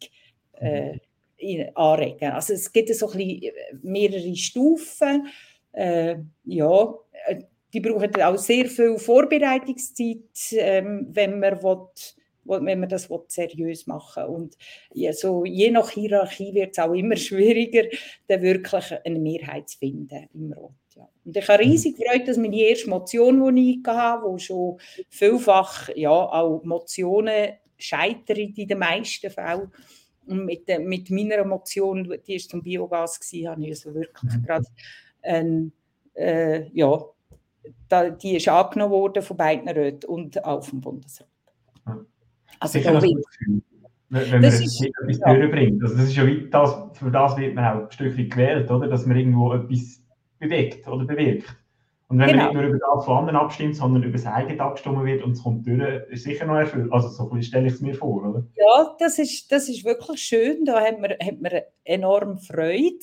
äh, 0.59 0.97
anregen. 1.75 2.31
Also 2.31 2.53
es 2.53 2.71
gibt 2.71 2.93
so 2.95 3.11
ein 3.11 3.17
bisschen 3.17 3.53
mehrere 3.83 4.35
Stufen. 4.35 5.27
Äh, 5.71 6.17
ja, 6.43 6.93
die 7.73 7.79
brauchen 7.79 8.21
auch 8.21 8.37
sehr 8.37 8.67
viel 8.67 8.97
Vorbereitungszeit, 8.99 10.19
ähm, 10.51 11.07
wenn 11.11 11.39
man 11.39 11.61
will, 11.63 11.87
wenn 12.45 12.79
man 12.79 12.89
das 12.89 13.09
will, 13.09 13.23
seriös 13.27 13.87
machen 13.87 14.23
will. 14.23 14.29
Und 14.29 14.57
ja, 14.93 15.11
so, 15.11 15.43
je 15.43 15.71
nach 15.71 15.89
Hierarchie 15.89 16.53
wird 16.53 16.71
es 16.73 16.79
auch 16.79 16.93
immer 16.93 17.15
schwieriger, 17.17 17.83
dann 18.27 18.41
wirklich 18.41 18.93
eine 19.03 19.19
Mehrheit 19.19 19.69
zu 19.69 19.79
finden 19.79 20.29
im 20.33 20.53
Rat. 20.53 20.71
Ja. 20.95 21.09
Und 21.25 21.35
ich 21.35 21.49
habe 21.49 21.63
mhm. 21.63 21.71
riesig 21.71 21.97
gefreut, 21.97 22.27
dass 22.27 22.37
meine 22.37 22.55
erste 22.55 22.89
Motion, 22.89 23.55
die 23.55 23.81
ich 23.81 23.87
hatte, 23.87 24.23
wo 24.23 24.37
schon 24.37 24.77
vielfach 25.09 25.89
ja, 25.95 26.11
auch 26.11 26.63
Motionen 26.63 27.53
scheitern 27.77 28.37
in 28.37 28.67
den 28.67 28.77
meisten 28.77 29.31
Fällen. 29.31 29.71
Und 30.25 30.45
mit, 30.45 30.67
mit 30.79 31.09
meiner 31.09 31.43
Motion, 31.43 32.03
die 32.03 32.33
war 32.33 32.49
zum 32.49 32.61
Biogas, 32.61 33.19
gewesen, 33.19 33.49
habe 33.49 33.63
ich 33.63 33.69
also 33.71 33.93
wirklich 33.93 34.33
mhm. 34.33 34.43
gerade 34.43 34.65
ein, 35.23 35.73
äh, 36.13 36.69
ja, 36.71 37.03
da, 37.87 38.09
die 38.09 38.37
ist 38.37 38.47
angenommen 38.47 38.91
worden 38.91 39.23
von 39.23 39.37
beiden 39.37 39.67
Räten 39.69 40.07
und 40.07 40.43
auch 40.43 40.63
vom 40.63 40.81
Bundesrat. 40.81 41.27
Also 42.59 42.79
Sicher 42.79 42.93
das 42.93 43.03
Gefühl, 43.03 43.61
wenn 44.09 44.29
man 44.29 44.41
das 44.41 44.59
ist, 44.59 44.81
etwas 44.81 45.19
ja. 45.19 45.33
durchbringt. 45.33 45.81
Also 45.81 45.95
das 45.95 46.05
ist 46.05 46.15
ja 46.15 46.25
das, 46.25 46.75
für 46.93 47.11
das 47.11 47.35
wird 47.37 47.55
man 47.55 47.65
auch 47.65 47.83
ein 47.83 47.91
Stückchen 47.91 48.29
gewählt, 48.29 48.69
oder? 48.69 48.87
dass 48.87 49.05
man 49.05 49.17
irgendwo 49.17 49.53
etwas 49.53 50.01
bewegt 50.39 50.87
oder 50.87 51.05
bewirkt. 51.05 51.55
Und 52.09 52.19
wenn 52.19 52.27
genau. 52.27 52.43
man 52.43 52.53
nicht 52.53 52.61
nur 52.61 52.69
über 52.69 52.79
das 52.95 53.05
von 53.05 53.17
anderen 53.17 53.37
abstimmt, 53.37 53.75
sondern 53.75 54.03
über 54.03 54.17
das 54.17 54.27
eigene 54.27 54.61
abgestimmt 54.61 55.03
wird 55.03 55.23
und 55.23 55.31
es 55.31 55.41
kommt 55.41 55.65
durch, 55.65 55.81
ist 56.09 56.23
sicher 56.25 56.45
noch 56.45 56.57
erfüllt. 56.57 56.91
Also 56.93 57.07
so 57.07 57.41
stelle 57.41 57.67
ich 57.67 57.73
es 57.73 57.81
mir 57.81 57.95
vor, 57.95 58.23
oder? 58.23 58.43
Ja, 58.55 58.95
das 58.99 59.17
ist, 59.17 59.51
das 59.51 59.67
ist 59.67 59.83
wirklich 59.83 60.21
schön. 60.21 60.63
Da 60.63 60.79
hat 60.79 60.99
man, 60.99 61.11
hat 61.11 61.41
man 61.41 61.51
enorm 61.83 62.37
Freude. 62.37 62.99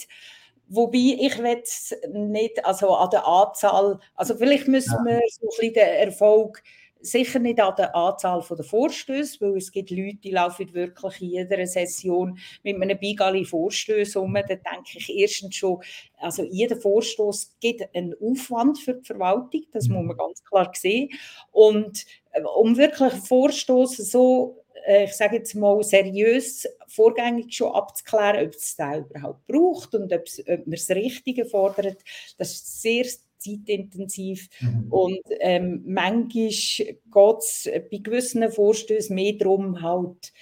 Wobei 0.72 1.16
ich 1.18 1.37
nicht 1.38 2.64
also 2.64 2.94
an 2.94 3.11
der 3.11 3.26
Anzahl, 3.26 3.98
also 4.14 4.37
vielleicht 4.37 4.68
müssen 4.68 5.04
wir 5.04 5.20
so 5.28 5.40
ein 5.40 5.48
bisschen 5.48 5.74
den 5.74 6.09
Erfolg 6.09 6.62
sicher 7.00 7.38
nicht 7.38 7.61
an 7.61 7.74
der 7.76 7.94
Anzahl 7.94 8.44
der 8.48 8.64
Vorstöße, 8.64 9.40
weil 9.40 9.56
es 9.56 9.72
gibt 9.72 9.90
Leute, 9.90 10.18
die 10.22 10.30
laufen 10.30 10.72
wirklich 10.72 11.22
in 11.22 11.28
jeder 11.30 11.66
Session 11.66 12.38
mit 12.62 12.80
einem 12.80 12.98
Bigali 12.98 13.44
Vorstöße 13.44 14.20
um. 14.20 14.35
Da 14.35 14.42
denke 14.42 14.96
ich 14.96 15.11
erstens 15.11 15.56
schon, 15.56 15.83
also 16.18 16.44
jeder 16.44 16.76
Vorstoß 16.76 17.56
gibt 17.61 17.83
einen 17.94 18.14
Aufwand 18.20 18.78
für 18.78 18.94
die 18.94 19.04
Verwaltung, 19.04 19.62
das 19.72 19.88
muss 19.88 20.04
man 20.04 20.14
mhm. 20.14 20.18
ganz 20.18 20.44
klar 20.44 20.70
sehen. 20.74 21.11
Und 21.50 22.06
äh, 22.33 22.42
um 22.42 22.76
wirklich 22.76 23.12
Vorstoß 23.14 23.96
so 23.96 24.59
ich 24.86 25.12
sage 25.14 25.36
jetzt 25.36 25.54
mal, 25.54 25.82
seriös 25.82 26.66
vorgängig 26.88 27.54
schon 27.54 27.72
abzuklären, 27.72 28.46
ob 28.46 28.54
es 28.54 28.76
da 28.76 28.98
überhaupt 28.98 29.46
braucht 29.46 29.94
und 29.94 30.12
ob, 30.12 30.22
ob 30.40 30.66
man 30.66 30.70
das 30.70 30.90
Richtige 30.90 31.44
fordert. 31.44 31.98
Das 32.38 32.52
ist 32.52 32.82
sehr 32.82 33.04
zeitintensiv. 33.38 34.48
Mhm. 34.60 34.86
Und 34.92 35.20
ähm, 35.40 35.82
manchmal 35.86 36.48
geht 36.48 37.38
es 37.38 37.70
bei 37.90 37.98
gewissen 37.98 38.50
Vorstößen 38.50 39.14
mehr 39.14 39.34
darum, 39.34 39.82
halt, 39.82 40.32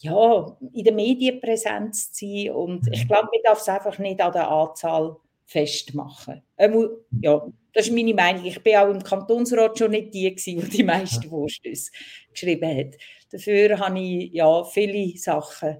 ja, 0.00 0.56
in 0.72 0.84
der 0.84 0.94
Medienpräsenz 0.94 2.12
zu 2.12 2.24
sein. 2.26 2.50
Und 2.50 2.88
ich 2.92 3.04
mhm. 3.04 3.08
glaube, 3.08 3.28
man 3.32 3.42
darf 3.44 3.60
es 3.60 3.68
einfach 3.68 3.98
nicht 3.98 4.20
an 4.20 4.32
der 4.32 4.50
Anzahl 4.50 5.16
festmachen. 5.48 6.42
Ähm, 6.58 6.88
ja, 7.22 7.42
das 7.72 7.88
ist 7.88 7.94
meine 7.94 8.12
Meinung. 8.12 8.44
Ich 8.44 8.62
bin 8.62 8.76
auch 8.76 8.90
im 8.90 9.02
Kantonsrat 9.02 9.78
schon 9.78 9.92
nicht 9.92 10.12
die, 10.12 10.34
die 10.34 10.56
die 10.56 10.84
meisten 10.84 11.28
Vorstöße 11.28 11.90
geschrieben 12.30 12.78
hat. 12.78 12.94
Dafür 13.32 13.78
habe 13.78 13.98
ich 13.98 14.32
ja 14.32 14.62
viele 14.64 15.16
Sachen 15.16 15.78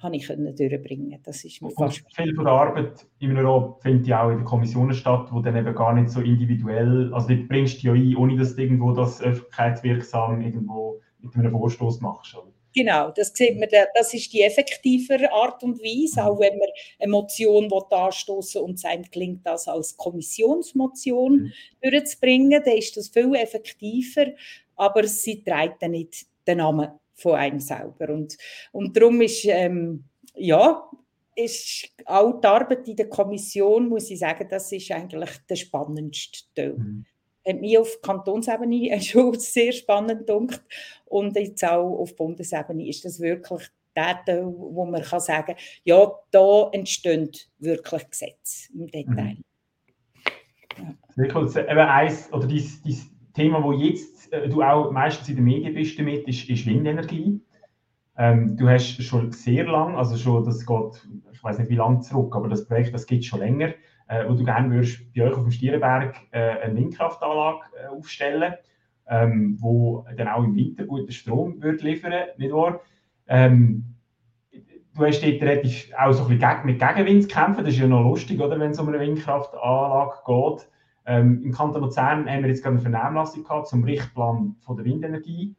habe 0.00 0.14
ich 0.14 0.28
können 0.28 0.54
durchbringen. 0.54 1.20
Das 1.24 1.44
ist 1.44 1.60
mir 1.60 1.70
fast 1.70 2.04
viel 2.14 2.32
von 2.32 2.44
der 2.44 2.54
Arbeit 2.54 3.04
im 3.18 3.36
Rat 3.36 3.82
findet 3.82 4.06
ja 4.06 4.22
auch 4.22 4.30
in 4.30 4.38
den 4.38 4.44
Kommissionen 4.44 4.94
statt, 4.94 5.26
wo 5.32 5.40
dann 5.40 5.56
eben 5.56 5.74
gar 5.74 5.92
nicht 5.92 6.10
so 6.10 6.20
individuell, 6.20 7.12
also 7.12 7.26
du 7.26 7.48
bringst 7.48 7.82
ja 7.82 7.94
ein, 7.94 8.14
ohne 8.14 8.36
dass 8.36 8.54
du 8.54 8.62
irgendwo 8.62 8.92
das 8.92 9.20
öffentlichkeitswirksam 9.20 10.40
irgendwo 10.40 11.00
mit 11.20 11.34
einem 11.34 11.50
Vorstoß 11.50 12.00
machst. 12.00 12.36
Oder? 12.36 12.52
Genau, 12.78 13.10
das 13.10 13.32
sieht 13.34 13.58
man, 13.58 13.68
das 13.92 14.14
ist 14.14 14.32
die 14.32 14.42
effektivere 14.42 15.32
Art 15.32 15.64
und 15.64 15.80
Weise, 15.80 16.24
auch 16.24 16.38
wenn 16.38 16.56
man 16.58 16.68
eine 17.00 17.10
Motion 17.10 17.68
anstoßen 17.72 18.62
und 18.62 18.74
es 18.74 18.84
einem 18.84 19.02
gelingt, 19.02 19.44
das 19.44 19.66
als 19.66 19.96
Kommissionsmotion 19.96 21.32
mhm. 21.32 21.52
durchzubringen, 21.82 22.62
dann 22.64 22.76
ist 22.76 22.96
das 22.96 23.08
viel 23.08 23.34
effektiver, 23.34 24.26
aber 24.76 25.08
sie 25.08 25.42
trägt 25.42 25.82
dann 25.82 25.90
nicht 25.90 26.26
den 26.46 26.58
Namen 26.58 26.90
von 27.14 27.34
einem 27.34 27.58
selber. 27.58 28.10
Und, 28.10 28.38
und 28.70 28.96
darum 28.96 29.22
ist, 29.22 29.44
ähm, 29.46 30.04
ja, 30.36 30.88
ist 31.34 31.88
auch 32.04 32.40
die 32.40 32.46
Arbeit 32.46 32.86
in 32.86 32.94
der 32.94 33.08
Kommission, 33.08 33.88
muss 33.88 34.08
ich 34.08 34.20
sagen, 34.20 34.46
das 34.48 34.70
ist 34.70 34.88
eigentlich 34.92 35.30
der 35.50 35.56
spannendste 35.56 36.44
Teil. 36.54 36.74
Mhm 36.74 37.06
hat 37.48 37.60
mich 37.60 37.78
auf 37.78 38.00
Kantonsebene 38.02 39.00
schon 39.00 39.38
sehr 39.38 39.72
spannend 39.72 40.26
gedacht. 40.26 40.62
Und 41.06 41.36
jetzt 41.36 41.64
auch 41.64 41.98
auf 41.98 42.14
Bundesebene 42.16 42.88
ist 42.88 43.04
das 43.04 43.20
wirklich 43.20 43.68
der 43.96 44.24
Teil, 44.24 44.46
wo 44.46 44.84
man 44.84 45.02
kann 45.02 45.20
sagen 45.20 45.46
kann, 45.46 45.56
ja, 45.84 46.10
da 46.30 46.68
entstehen 46.72 47.30
wirklich 47.58 48.10
Gesetze 48.10 48.72
im 48.72 48.86
Detail. 48.86 49.36
Mhm. 49.36 49.44
Ja. 50.78 50.94
Sehr 51.16 51.36
cool. 51.36 51.48
Eben 51.48 51.78
eins, 51.78 52.32
oder 52.32 52.46
dieses, 52.46 52.80
dieses 52.82 53.10
Thema, 53.34 53.62
wo 53.62 53.72
jetzt 53.72 54.32
äh, 54.32 54.48
du 54.48 54.62
auch 54.62 54.92
meistens 54.92 55.28
in 55.28 55.36
den 55.36 55.44
Medien 55.44 55.74
bist 55.74 55.98
damit, 55.98 56.28
ist, 56.28 56.48
ist 56.48 56.66
Windenergie. 56.66 57.40
Ähm, 58.16 58.56
du 58.56 58.68
hast 58.68 59.02
schon 59.02 59.32
sehr 59.32 59.64
lang, 59.64 59.96
also 59.96 60.16
schon, 60.16 60.44
das 60.44 60.64
geht, 60.64 61.08
ich 61.32 61.42
weiß 61.42 61.58
nicht 61.58 61.70
wie 61.70 61.76
lange 61.76 62.00
zurück, 62.00 62.34
aber 62.36 62.48
das 62.48 62.66
Projekt, 62.66 62.94
das 62.94 63.06
gibt 63.06 63.22
es 63.22 63.26
schon 63.26 63.40
länger 63.40 63.74
äh, 64.08 64.28
wo 64.28 64.34
du 64.34 64.44
gerne 64.44 64.70
würdest 64.70 65.12
bei 65.14 65.22
euch 65.22 65.34
auf 65.34 65.42
dem 65.42 65.50
Stierenberg 65.50 66.16
äh, 66.30 66.60
eine 66.62 66.76
Windkraftanlage 66.76 67.60
äh, 67.82 67.86
aufstellen, 67.88 68.54
ähm, 69.06 69.56
wo 69.60 70.04
dann 70.16 70.28
auch 70.28 70.44
im 70.44 70.56
Winter 70.56 70.84
guten 70.84 71.12
Strom 71.12 71.62
wird 71.62 71.82
liefern, 71.82 72.12
nicht 72.36 72.52
wahr? 72.52 72.80
Ähm, 73.26 73.94
du 74.98 75.06
hast 75.06 75.22
dort 75.22 75.42
relativ 75.42 75.92
auch 75.96 76.12
so 76.12 76.24
ein 76.24 76.38
bisschen 76.38 76.66
mit 76.66 76.78
Gegenwind 76.80 77.22
zu 77.22 77.28
kämpfen. 77.28 77.64
Das 77.64 77.74
ist 77.74 77.80
ja 77.80 77.86
noch 77.86 78.02
lustig, 78.02 78.40
oder, 78.40 78.58
wenn 78.58 78.72
es 78.72 78.80
um 78.80 78.88
eine 78.88 79.00
Windkraftanlage 79.00 80.16
geht. 80.26 80.68
Ähm, 81.06 81.42
Im 81.44 81.52
Kanton 81.52 81.82
Luzern 81.82 82.28
haben 82.28 82.42
wir 82.42 82.48
jetzt 82.48 82.62
gerade 82.62 82.78
eine 82.78 82.90
Vernehmlassung 82.90 83.44
gehabt 83.44 83.68
zum 83.68 83.84
Richtplan 83.84 84.56
von 84.60 84.76
der 84.76 84.84
Windenergie. 84.84 85.54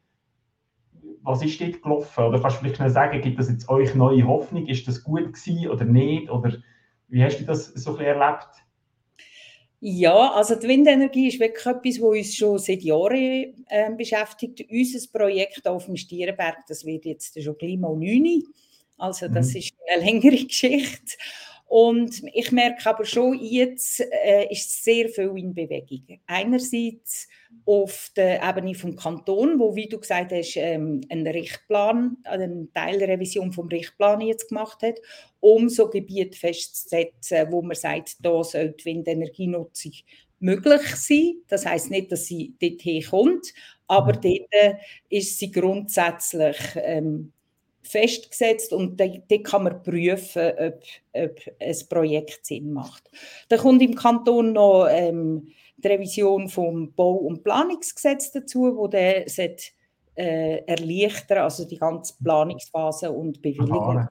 Was 1.22 1.42
ist 1.42 1.60
dort 1.60 1.82
gelaufen? 1.82 2.24
Oder 2.24 2.40
kannst 2.40 2.56
du 2.56 2.60
vielleicht 2.60 2.80
noch 2.80 2.88
sagen, 2.88 3.20
gibt 3.20 3.38
das 3.38 3.50
jetzt 3.50 3.68
euch 3.68 3.94
neue 3.94 4.26
Hoffnung? 4.26 4.66
Ist 4.66 4.86
das 4.86 5.02
gut 5.02 5.32
gewesen 5.32 5.68
oder 5.68 5.84
nicht? 5.84 6.30
Oder 6.30 6.52
wie 7.10 7.24
hast 7.24 7.38
du 7.38 7.44
das 7.44 7.66
so 7.66 7.96
ein 7.96 8.04
erlebt? 8.04 8.48
Ja, 9.82 10.32
also 10.32 10.56
die 10.56 10.68
Windenergie 10.68 11.28
ist 11.28 11.40
wirklich 11.40 11.64
etwas, 11.64 12.00
was 12.02 12.18
uns 12.18 12.34
schon 12.34 12.58
seit 12.58 12.82
Jahren 12.82 13.64
äh, 13.68 13.90
beschäftigt. 13.96 14.66
Unser 14.70 15.08
Projekt 15.10 15.66
auf 15.66 15.86
dem 15.86 15.96
Stierenberg, 15.96 16.66
das 16.68 16.84
wird 16.84 17.06
jetzt 17.06 17.42
schon 17.42 17.56
gleich 17.56 17.78
mal 17.78 17.96
9. 17.96 18.42
Also 18.98 19.28
das 19.28 19.50
mhm. 19.50 19.56
ist 19.56 19.72
eine 19.90 20.04
längere 20.04 20.44
Geschichte. 20.46 21.16
Und 21.70 22.24
ich 22.34 22.50
merke 22.50 22.84
aber 22.90 23.04
schon, 23.04 23.38
jetzt 23.38 24.00
äh, 24.00 24.50
ist 24.50 24.82
sehr 24.82 25.08
viel 25.08 25.30
in 25.36 25.54
Bewegung. 25.54 26.18
Einerseits 26.26 27.28
auf 27.64 28.10
der 28.16 28.42
Ebene 28.42 28.74
vom 28.74 28.96
Kanton, 28.96 29.60
wo, 29.60 29.76
wie 29.76 29.88
du 29.88 30.00
gesagt 30.00 30.32
hast, 30.32 30.56
ähm, 30.56 31.00
einen 31.08 31.28
Richtplan, 31.28 32.16
eine 32.24 32.66
Teilrevision 32.74 33.52
vom 33.52 33.68
Richtplan 33.68 34.20
jetzt 34.20 34.48
gemacht 34.48 34.82
hat, 34.82 34.96
um 35.38 35.68
so 35.68 35.88
Gebiete 35.88 36.36
festzusetzen, 36.36 37.52
wo 37.52 37.62
man 37.62 37.76
sagt, 37.76 38.16
da 38.24 38.42
soll 38.42 38.72
die 38.72 38.86
Windenergienutzung 38.86 39.92
möglich 40.40 40.82
sein. 40.96 41.34
Das 41.46 41.66
heißt 41.66 41.92
nicht, 41.92 42.10
dass 42.10 42.26
sie 42.26 42.52
dorthin 42.60 43.04
kommt, 43.04 43.54
aber 43.86 44.16
mhm. 44.16 44.22
dort 44.22 44.76
ist 45.08 45.38
sie 45.38 45.52
grundsätzlich 45.52 46.56
ähm, 46.74 47.32
festgesetzt 47.90 48.72
und 48.72 48.98
dort 49.00 49.44
kann 49.44 49.64
man 49.64 49.82
prüfen, 49.82 50.52
ob, 50.58 50.82
ob 51.12 51.40
ein 51.60 51.76
Projekt 51.88 52.46
Sinn 52.46 52.72
macht. 52.72 53.10
Da 53.48 53.56
kommt 53.56 53.82
im 53.82 53.94
Kanton 53.94 54.52
noch 54.52 54.86
ähm, 54.90 55.48
die 55.76 55.88
Revision 55.88 56.48
vom 56.48 56.92
Bau- 56.92 57.14
und 57.14 57.42
Planungsgesetz 57.42 58.32
dazu, 58.32 58.76
wo 58.76 58.86
der 58.86 59.26
äh, 60.14 60.58
erleichtern, 60.66 61.38
also 61.38 61.64
die 61.64 61.78
ganze 61.78 62.14
Planungsphase 62.22 63.10
und 63.10 63.40
Bewilligung. 63.40 64.08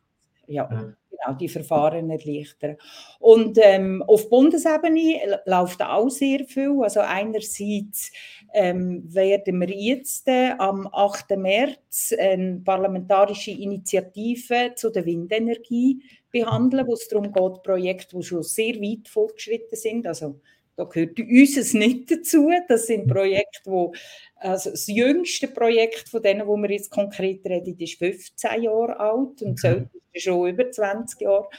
Ja, 0.48 0.96
genau, 1.24 1.38
die 1.38 1.50
Verfahren 1.50 2.10
erleichtern. 2.10 2.78
Und 3.20 3.58
ähm, 3.62 4.04
auf 4.08 4.30
Bundesebene 4.30 5.42
läuft 5.46 5.82
auch 5.82 6.10
sehr 6.10 6.46
viel. 6.46 6.80
Also 6.82 7.02
einerseits 7.02 8.12
ähm, 8.54 9.04
werden 9.14 9.60
wir 9.60 9.70
jetzt 9.70 10.28
äh, 10.28 10.52
am 10.58 10.88
8. 10.92 11.38
März 11.38 12.14
eine 12.18 12.62
parlamentarische 12.64 13.52
Initiative 13.52 14.74
zu 14.76 14.90
der 14.90 15.06
Windenergie 15.06 16.02
behandeln, 16.32 16.88
wo 16.88 16.94
es 16.94 17.08
darum 17.08 17.32
geht, 17.32 17.64
Projekte, 17.64 18.18
die 18.18 18.24
schon 18.24 18.44
sehr 18.44 18.76
weit 18.76 19.08
fortgeschritten 19.08 19.78
sind, 19.78 20.08
also 20.08 20.40
da 20.80 20.86
gehört 20.86 21.20
unseres 21.20 21.74
nicht 21.74 22.10
dazu. 22.10 22.50
Das 22.68 22.88
sind 22.88 23.08
Projekte, 23.08 23.60
wo 23.66 23.94
also 24.38 24.72
das 24.72 24.88
jüngste 24.88 25.50
Projekt 25.50 26.08
von 26.08 26.24
denen, 26.24 26.48
wo 26.48 26.56
wir 26.56 26.72
jetzt 26.72 26.90
konkret 26.90 27.46
reden, 27.46 27.78
ist 27.78 28.00
15 28.00 28.64
Jahre 28.64 28.98
alt 28.98 29.42
und 29.42 29.60
so 29.60 29.84
ist 30.14 30.24
schon 30.24 30.50
über 30.50 30.72
20 30.72 31.20
Jahre, 31.22 31.50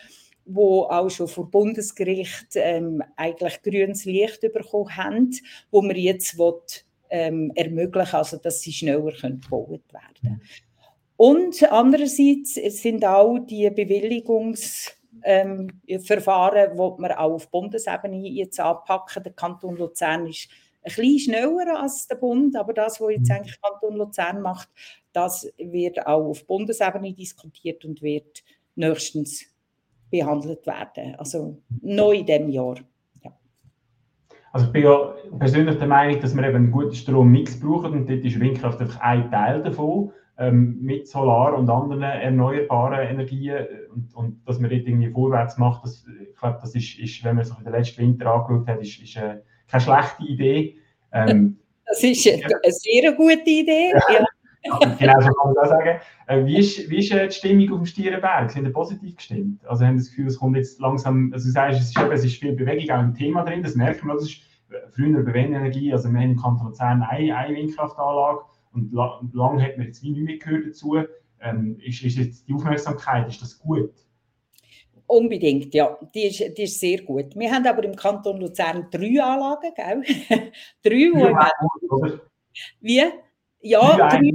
wo 0.47 0.85
auch 0.85 1.11
schon 1.11 1.29
vor 1.29 1.51
Bundesgericht 1.51 2.49
ähm, 2.55 3.03
eigentlich 3.17 3.61
grünes 3.63 4.07
Licht 4.07 4.41
bekommen 4.41 4.97
haben, 4.97 5.31
wo 5.71 5.83
wir 5.83 5.97
jetzt 5.97 6.39
will, 6.39 6.55
ähm, 7.11 7.53
ermöglichen, 7.55 8.17
also 8.17 8.39
dass 8.39 8.63
sie 8.63 8.73
schneller 8.73 9.13
gebaut 9.13 9.83
werden. 9.93 10.15
können. 10.23 10.43
Und 11.19 11.63
andererseits 11.71 12.55
sind 12.55 13.05
auch 13.05 13.39
die 13.41 13.69
Bewilligungs 13.69 14.97
ähm, 15.25 15.81
Verfahren, 16.03 16.73
die 16.73 16.79
wir 16.79 17.21
auch 17.21 17.33
auf 17.33 17.51
Bundesebene 17.51 18.29
jetzt 18.29 18.61
anpacken. 18.61 19.23
Der 19.23 19.33
Kanton 19.33 19.77
Luzern 19.77 20.27
ist 20.27 20.49
ein 20.83 20.95
bisschen 20.95 21.19
schneller 21.19 21.81
als 21.81 22.07
der 22.07 22.17
Bund, 22.17 22.57
aber 22.57 22.73
das, 22.73 23.01
was 23.01 23.13
jetzt 23.13 23.29
mhm. 23.29 23.37
eigentlich 23.37 23.61
Kanton 23.61 23.97
Luzern 23.97 24.41
macht, 24.41 24.69
das 25.13 25.51
wird 25.59 26.07
auch 26.07 26.29
auf 26.29 26.47
Bundesebene 26.47 27.13
diskutiert 27.13 27.85
und 27.85 28.01
wird 28.03 28.43
nächstens 28.77 29.45
behandelt 30.11 30.67
werden. 30.67 31.15
Also 31.17 31.59
neu 31.83 32.17
in 32.17 32.27
diesem 32.27 32.49
Jahr. 32.49 32.77
Ja. 33.23 33.33
Also 34.53 34.67
ich 34.67 34.73
bin 34.73 34.85
ja 34.85 35.15
persönlich 35.39 35.79
der 35.79 35.87
Meinung, 35.87 36.21
dass 36.21 36.35
wir 36.35 36.43
eben 36.45 36.57
einen 36.57 36.71
guten 36.71 36.95
Strommix 36.95 37.59
brauchen 37.59 37.93
und 37.93 38.09
dort 38.09 38.25
ist 38.25 38.41
Windkraft 38.41 38.81
einfach 38.81 39.01
ein 39.01 39.31
Teil 39.31 39.63
davon 39.63 40.13
mit 40.49 41.07
Solar 41.07 41.55
und 41.55 41.69
anderen 41.69 42.03
erneuerbaren 42.03 43.09
Energien 43.09 43.57
äh, 43.57 43.67
und, 43.95 44.15
und 44.15 44.49
dass 44.49 44.59
man 44.59 44.71
dort 44.71 44.87
irgendwie 44.87 45.11
vorwärts 45.11 45.59
macht, 45.59 45.85
das, 45.85 46.07
ich 46.07 46.37
glaube, 46.39 46.59
das 46.63 46.75
ist, 46.75 46.99
ist, 46.99 47.23
wenn 47.25 47.37
man 47.37 47.45
sich 47.45 47.57
den 47.57 47.73
letzten 47.73 48.01
Winter 48.03 48.33
angeschaut 48.33 48.67
hat, 48.67 48.81
ist, 48.81 49.03
ist 49.03 49.17
äh, 49.17 49.41
keine 49.69 49.83
schlechte 49.83 50.25
Idee. 50.25 50.77
Ähm, 51.13 51.59
das 51.87 52.03
ist 52.03 52.27
eine, 52.27 52.43
eine 52.45 52.73
sehr 52.73 53.13
gute 53.13 53.51
Idee. 53.51 53.93
Ja. 53.93 54.25
Ja. 54.63 54.95
genau 54.99 55.21
so 55.21 55.33
kann 55.33 55.53
man 55.53 55.55
das 55.55 55.69
sagen. 55.71 56.01
Äh, 56.27 56.47
wie 56.47 56.59
ist, 56.59 56.91
wie 56.91 56.99
ist 56.99 57.13
äh, 57.13 57.29
die 57.29 57.35
Stimmung 57.35 57.73
auf 57.73 57.79
dem 57.79 57.87
Stierenberg? 57.87 58.51
Sind 58.51 58.65
Sie 58.65 58.71
positiv 58.71 59.17
gestimmt? 59.17 59.67
Also 59.67 59.85
haben 59.85 59.97
das 59.97 60.09
Gefühl, 60.09 60.27
es 60.27 60.39
kommt 60.39 60.57
jetzt 60.57 60.81
langsam, 60.81 61.33
also 61.33 61.47
du 61.47 61.53
sagst, 61.53 61.81
es 61.81 61.89
ist, 61.91 61.99
eben, 61.99 62.13
es 62.13 62.25
ist 62.25 62.37
viel 62.37 62.53
Bewegung 62.53 62.97
auch 62.97 63.03
im 63.03 63.15
Thema 63.15 63.43
drin, 63.45 63.63
das 63.63 63.75
merkt 63.75 64.05
man, 64.05 64.17
das 64.17 64.27
ist 64.27 64.41
äh, 64.71 64.77
früher 64.91 65.23
bei 65.23 65.35
Windenergie, 65.35 65.93
also 65.93 66.11
wir 66.11 66.19
haben 66.19 66.31
im 66.31 66.41
Kanton 66.41 66.69
Luzern 66.69 67.03
eine, 67.03 67.37
eine 67.37 67.57
Windkraftanlage 67.57 68.41
und 68.73 68.93
la 68.93 69.21
lange 69.33 69.63
hat 69.63 69.77
man 69.77 69.87
jetzt 69.87 70.03
wie 70.03 70.11
nicht 70.11 70.23
mehr 70.23 70.39
gehört 70.39 70.67
dazu. 70.67 70.97
Ähm, 71.41 71.79
ist, 71.81 72.03
ist 72.03 72.19
jetzt 72.19 72.49
die 72.49 72.55
Aufmerksamkeit, 72.55 73.29
ist 73.29 73.41
das 73.41 73.59
gut? 73.59 73.93
Unbedingt, 75.07 75.75
ja. 75.75 75.99
Die 76.15 76.27
ist, 76.27 76.57
die 76.57 76.63
ist 76.63 76.79
sehr 76.79 77.03
gut. 77.03 77.35
Wir 77.35 77.51
haben 77.51 77.67
aber 77.67 77.83
im 77.83 77.97
Kanton 77.97 78.41
Luzern 78.41 78.87
drei 78.91 79.21
Anlagen, 79.21 79.73
gell? 79.75 80.03
drei, 80.83 81.11
wo 81.13 81.27
ja, 81.27 82.21
Wie? 82.81 83.03
Ja, 83.63 83.97
drei, 83.97 84.33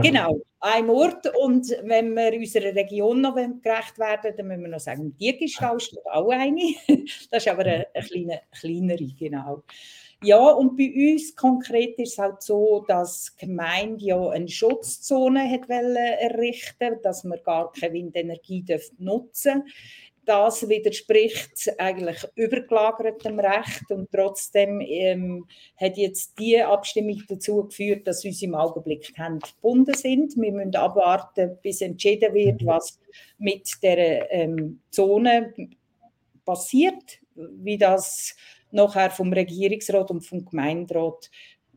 genau. 0.00 0.40
Ein 0.60 0.88
Ort. 0.90 1.26
Und 1.36 1.68
wenn 1.82 2.14
wir 2.14 2.32
unserer 2.34 2.74
Region 2.74 3.20
noch 3.20 3.34
gerecht 3.34 3.98
werden, 3.98 4.34
dann 4.36 4.46
müssen 4.46 4.62
wir 4.62 4.68
noch 4.68 4.80
sagen, 4.80 5.14
die 5.18 5.32
Diegestall 5.32 5.80
steht 5.80 6.06
auch 6.06 6.30
eine. 6.30 6.74
das 7.30 7.44
ist 7.44 7.48
aber 7.48 7.62
eine, 7.62 7.86
eine 7.94 8.06
kleine, 8.06 8.40
kleinere, 8.52 9.08
genau. 9.18 9.62
Ja, 10.24 10.38
und 10.38 10.76
bei 10.76 10.92
uns 10.94 11.34
konkret 11.34 11.98
ist 11.98 12.12
es 12.12 12.18
halt 12.18 12.42
so, 12.42 12.84
dass 12.86 13.34
die 13.34 13.46
Gemeinde 13.46 14.04
ja 14.04 14.28
eine 14.28 14.48
Schutzzone 14.48 15.50
hat 15.50 15.68
errichten 15.68 16.98
dass 17.02 17.24
man 17.24 17.42
gar 17.42 17.72
keine 17.72 17.94
Windenergie 17.94 18.64
nutzen 18.98 19.64
darf. 19.64 19.72
Das 20.24 20.68
widerspricht 20.68 21.72
eigentlich 21.78 22.24
übergelagertem 22.36 23.40
Recht 23.40 23.90
und 23.90 24.08
trotzdem 24.12 24.80
ähm, 24.80 25.46
hat 25.76 25.96
jetzt 25.96 26.38
die 26.38 26.62
Abstimmung 26.62 27.20
dazu 27.28 27.64
geführt, 27.64 28.06
dass 28.06 28.24
unsere 28.24 28.50
im 28.50 28.54
Augenblick 28.54 29.12
die 29.14 29.20
Hände 29.20 29.46
gebunden 29.56 29.94
sind. 29.94 30.36
Wir 30.36 30.52
müssen 30.52 30.76
abwarten, 30.76 31.58
bis 31.60 31.80
entschieden 31.80 32.34
wird, 32.34 32.64
was 32.64 33.00
mit 33.38 33.68
der 33.82 34.30
ähm, 34.30 34.80
Zone 34.90 35.54
passiert, 36.44 37.18
wie 37.34 37.78
das 37.78 38.36
nachher 38.70 39.10
vom 39.10 39.32
Regierungsrat 39.32 40.10
und 40.12 40.20
vom 40.20 40.44
Gemeinderat 40.44 41.30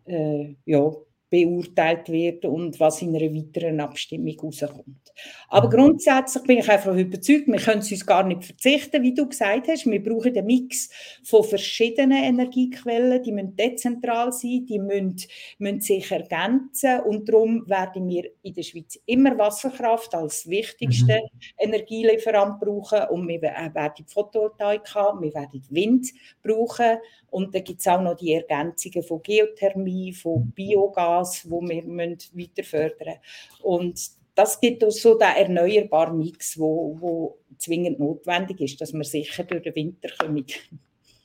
äh, 0.05 0.53
ja, 0.65 0.91
beurteilt 1.29 2.09
wird 2.09 2.45
und 2.45 2.79
was 2.79 3.01
in 3.01 3.15
einer 3.15 3.33
weiteren 3.33 3.79
Abstimmung 3.79 4.39
rauskommt. 4.39 5.13
Aber 5.49 5.67
mhm. 5.67 5.71
grundsätzlich 5.71 6.43
bin 6.43 6.57
ich 6.59 6.69
einfach 6.69 6.95
überzeugt, 6.95 7.47
wir 7.47 7.59
können 7.59 7.79
es 7.79 7.91
uns 7.91 8.05
gar 8.05 8.23
nicht 8.23 8.43
verzichten, 8.43 9.01
wie 9.01 9.13
du 9.13 9.27
gesagt 9.27 9.67
hast. 9.67 9.85
Wir 9.85 10.03
brauchen 10.03 10.38
einen 10.38 10.45
Mix 10.45 10.89
von 11.23 11.43
verschiedenen 11.43 12.23
Energiequellen, 12.23 13.23
die 13.23 13.31
müssen 13.31 13.55
dezentral 13.55 14.31
sein, 14.31 14.65
die 14.67 14.79
müssen, 14.79 15.15
müssen 15.57 15.81
sich 15.81 16.11
ergänzen 16.11 16.99
und 17.01 17.27
darum 17.27 17.67
werden 17.67 18.07
wir 18.07 18.29
in 18.43 18.53
der 18.53 18.63
Schweiz 18.63 18.99
immer 19.05 19.38
Wasserkraft 19.38 20.13
als 20.13 20.47
wichtigsten 20.47 21.07
mhm. 21.07 21.39
Energielieferant 21.57 22.59
brauchen 22.59 23.09
und 23.09 23.27
wir 23.27 23.41
werden 23.41 24.05
Photovoltaik 24.05 24.93
haben, 24.93 25.21
wir 25.21 25.33
werden 25.33 25.63
Wind 25.69 26.07
brauchen 26.43 26.97
und 27.29 27.53
dann 27.53 27.63
gibt 27.63 27.81
es 27.81 27.88
auch 27.88 28.01
noch 28.01 28.15
die 28.15 28.33
Ergänzungen 28.33 29.03
von 29.03 29.21
Geothermie, 29.21 30.13
von 30.13 30.51
Biogas, 30.51 31.14
wo 31.49 31.62
wir 31.62 31.84
weiter 31.84 32.63
fördern 32.63 33.15
Und 33.62 33.99
das 34.36 34.60
gibt 34.60 34.84
uns 34.84 35.01
so 35.01 35.17
den 35.17 35.30
erneuerbaren 35.36 36.17
Mix, 36.17 36.60
wo, 36.60 36.97
wo 36.99 37.38
zwingend 37.58 37.99
notwendig 37.99 38.60
ist, 38.62 38.82
dass 38.82 38.93
wir 38.93 39.04
sicher 39.04 39.43
durch 39.45 39.63
den 39.63 39.75
Winter 39.75 40.10
kommen. 40.19 40.45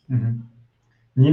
Mhm. 0.07 0.46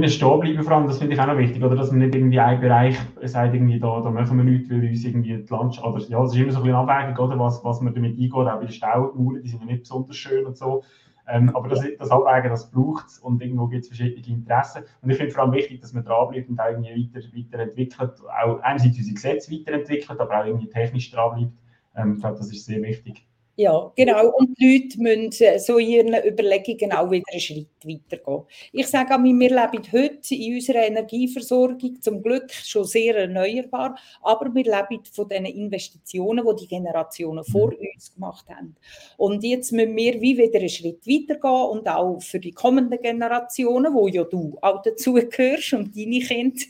Stehen 0.08 0.40
bleiben, 0.40 0.62
vor 0.62 0.72
allem, 0.72 0.86
das 0.86 0.98
finde 0.98 1.14
ich 1.14 1.20
auch 1.20 1.26
noch 1.26 1.38
wichtig, 1.38 1.62
oder? 1.62 1.76
dass 1.76 1.90
man 1.90 2.00
nicht 2.00 2.14
irgendwie 2.14 2.40
einen 2.40 2.60
Bereich 2.60 2.98
sagt, 3.22 3.54
irgendwie 3.54 3.78
da, 3.78 4.00
da 4.00 4.10
machen 4.10 4.36
wir 4.36 4.44
nichts, 4.44 4.68
weil 4.70 4.84
uns 4.84 5.04
irgendwie 5.04 5.36
die 5.36 5.46
Landschaft, 5.48 5.86
oder 5.86 6.04
ja, 6.08 6.24
es 6.24 6.32
ist 6.32 6.38
immer 6.38 6.52
so 6.52 6.58
ein 6.58 6.64
bisschen 6.64 6.76
Abwägung, 6.76 7.26
oder? 7.26 7.38
Was, 7.38 7.64
was 7.64 7.80
man 7.80 7.94
damit 7.94 8.12
eingeht, 8.12 8.32
auch 8.32 8.44
bei 8.44 8.58
den 8.58 8.72
Staumauern, 8.72 9.42
die 9.42 9.48
sind 9.48 9.60
ja 9.60 9.66
nicht 9.66 9.82
besonders 9.82 10.16
schön 10.16 10.44
und 10.44 10.58
so. 10.58 10.82
Ähm, 11.28 11.54
aber 11.54 11.68
das, 11.68 11.84
das 11.98 12.10
Abwägen, 12.10 12.50
das 12.50 12.70
braucht 12.70 13.06
es 13.06 13.18
und 13.18 13.42
irgendwo 13.42 13.66
gibt 13.66 13.82
es 13.82 13.88
verschiedene 13.88 14.26
Interessen. 14.26 14.84
Und 15.02 15.10
ich 15.10 15.18
finde 15.18 15.32
vor 15.32 15.44
allem 15.44 15.52
wichtig, 15.52 15.80
dass 15.80 15.92
man 15.92 16.04
dranbleibt 16.04 16.48
und 16.48 16.58
irgendwie 16.58 17.12
weiter, 17.14 17.26
weiterentwickelt, 17.36 18.12
auch 18.42 18.60
einerseits 18.60 18.96
unsere 18.96 19.14
Gesetze 19.14 19.52
weiterentwickelt, 19.52 20.20
aber 20.20 20.40
auch 20.40 20.46
irgendwie 20.46 20.70
technisch 20.70 21.10
dranbleibt. 21.10 21.52
Ähm, 21.96 22.14
ich 22.14 22.20
glaube, 22.20 22.38
das 22.38 22.50
ist 22.50 22.64
sehr 22.64 22.80
wichtig. 22.82 23.27
Ja, 23.60 23.92
genau. 23.96 24.28
Und 24.36 24.56
die 24.56 24.78
Leute 24.78 25.02
müssen 25.02 25.44
äh, 25.44 25.58
so 25.58 25.78
ihren 25.78 26.14
Überlegungen 26.24 26.92
auch 26.92 27.10
wieder 27.10 27.24
einen 27.32 27.40
Schritt 27.40 27.66
weitergehen. 27.82 28.44
Ich 28.72 28.86
sage 28.86 29.12
auch, 29.12 29.20
wir 29.20 29.32
leben 29.32 29.92
heute 29.92 30.34
in 30.36 30.54
unserer 30.54 30.86
Energieversorgung 30.86 32.00
zum 32.00 32.22
Glück 32.22 32.52
schon 32.52 32.84
sehr 32.84 33.16
erneuerbar, 33.16 33.98
aber 34.22 34.54
wir 34.54 34.62
leben 34.62 35.02
von 35.10 35.28
den 35.28 35.44
Investitionen, 35.46 36.46
die 36.46 36.60
die 36.60 36.68
Generationen 36.68 37.42
vor 37.42 37.72
mhm. 37.72 37.78
uns 37.96 38.14
gemacht 38.14 38.48
haben. 38.48 38.76
Und 39.16 39.42
jetzt 39.42 39.72
müssen 39.72 39.96
wir 39.96 40.20
wie 40.20 40.38
wieder 40.38 40.60
einen 40.60 40.68
Schritt 40.68 41.04
weitergehen 41.04 41.70
und 41.70 41.88
auch 41.88 42.22
für 42.22 42.38
die 42.38 42.52
kommenden 42.52 43.02
Generationen, 43.02 43.92
wo 43.92 44.06
ja 44.06 44.22
du 44.22 44.56
auch 44.62 44.82
dazu 44.82 45.14
gehörst 45.14 45.72
und 45.72 45.96
deine 45.96 46.20
Kinder, 46.20 46.62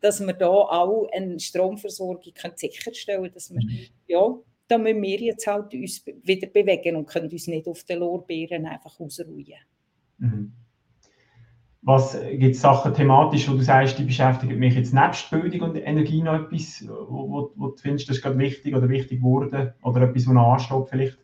dass 0.00 0.24
wir 0.24 0.32
da 0.32 0.46
auch 0.46 1.08
eine 1.12 1.40
Stromversorgung 1.40 2.32
sicherstellen 2.54 3.22
können, 3.22 3.34
dass 3.34 3.52
wir 3.52 3.60
mhm. 3.60 3.78
ja, 4.06 4.38
da 4.68 4.78
müssen 4.78 5.02
wir 5.02 5.18
jetzt 5.18 5.46
halt 5.46 5.72
uns 5.74 6.04
wieder 6.04 6.48
bewegen 6.48 6.96
und 6.96 7.06
können 7.06 7.30
uns 7.30 7.46
nicht 7.46 7.66
auf 7.66 7.84
den 7.84 8.00
Lorbeeren 8.00 8.66
einfach 8.66 8.98
ausruhen. 8.98 9.54
Mhm. 10.18 10.52
Was 11.82 12.18
gibt 12.32 12.56
es 12.56 12.60
Sachen 12.60 12.94
thematisch, 12.94 13.48
wo 13.48 13.52
du 13.52 13.62
sagst, 13.62 13.96
die 13.96 14.04
beschäftigen 14.04 14.58
mich 14.58 14.74
jetzt 14.74 14.92
nebst 14.92 15.30
Bildung 15.30 15.70
und 15.70 15.76
Energie 15.76 16.20
noch 16.20 16.34
etwas, 16.34 16.84
wo, 16.88 17.30
wo, 17.30 17.52
wo 17.54 17.68
du 17.68 17.76
findest, 17.76 18.08
das 18.08 18.16
ist 18.16 18.22
gerade 18.22 18.38
wichtig 18.38 18.74
oder 18.74 18.88
wichtig 18.88 19.20
geworden 19.20 19.72
oder 19.82 20.02
etwas, 20.02 20.26
was 20.26 20.34
noch 20.34 20.52
ansteht 20.52 20.88
vielleicht? 20.88 21.18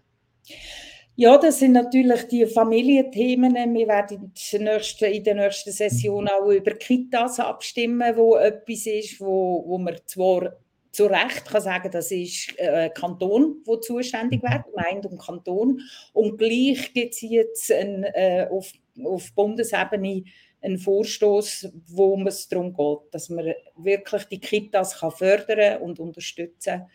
Ja, 1.16 1.36
das 1.36 1.58
sind 1.58 1.72
natürlich 1.72 2.28
die 2.28 2.46
Familienthemen. 2.46 3.54
Wir 3.74 3.88
werden 3.88 4.32
in 4.52 5.24
der 5.24 5.34
nächsten 5.34 5.72
Session 5.72 6.28
auch 6.28 6.48
über 6.48 6.70
Kitas 6.72 7.38
abstimmen, 7.40 8.16
wo 8.16 8.36
etwas 8.36 8.86
ist, 8.86 9.20
wo, 9.20 9.64
wo 9.66 9.78
wir 9.78 9.96
zwar 10.06 10.52
zu 10.92 11.06
Recht 11.06 11.46
kann 11.46 11.62
sagen, 11.62 11.90
das 11.90 12.10
ist 12.10 12.58
äh, 12.58 12.90
Kanton, 12.90 13.62
wo 13.64 13.76
zuständig 13.76 14.42
wird, 14.42 14.64
Gemeinde 14.66 15.08
und 15.08 15.20
Kanton. 15.20 15.80
Und 16.12 16.36
gleich 16.36 16.92
gibt 16.92 17.14
es 17.14 17.22
jetzt 17.22 17.72
ein, 17.72 18.04
äh, 18.04 18.46
auf, 18.50 18.72
auf 19.02 19.32
Bundesebene 19.34 20.24
einen 20.60 20.78
Vorstoß, 20.78 21.72
wo 21.88 22.22
es 22.26 22.46
darum 22.48 22.74
geht, 22.74 23.14
dass 23.14 23.30
man 23.30 23.52
wirklich 23.76 24.24
die 24.26 24.38
Kitas 24.38 25.00
kann 25.00 25.10
fördern 25.10 25.82
und 25.82 25.98
unterstützen 25.98 26.80
kann 26.80 26.90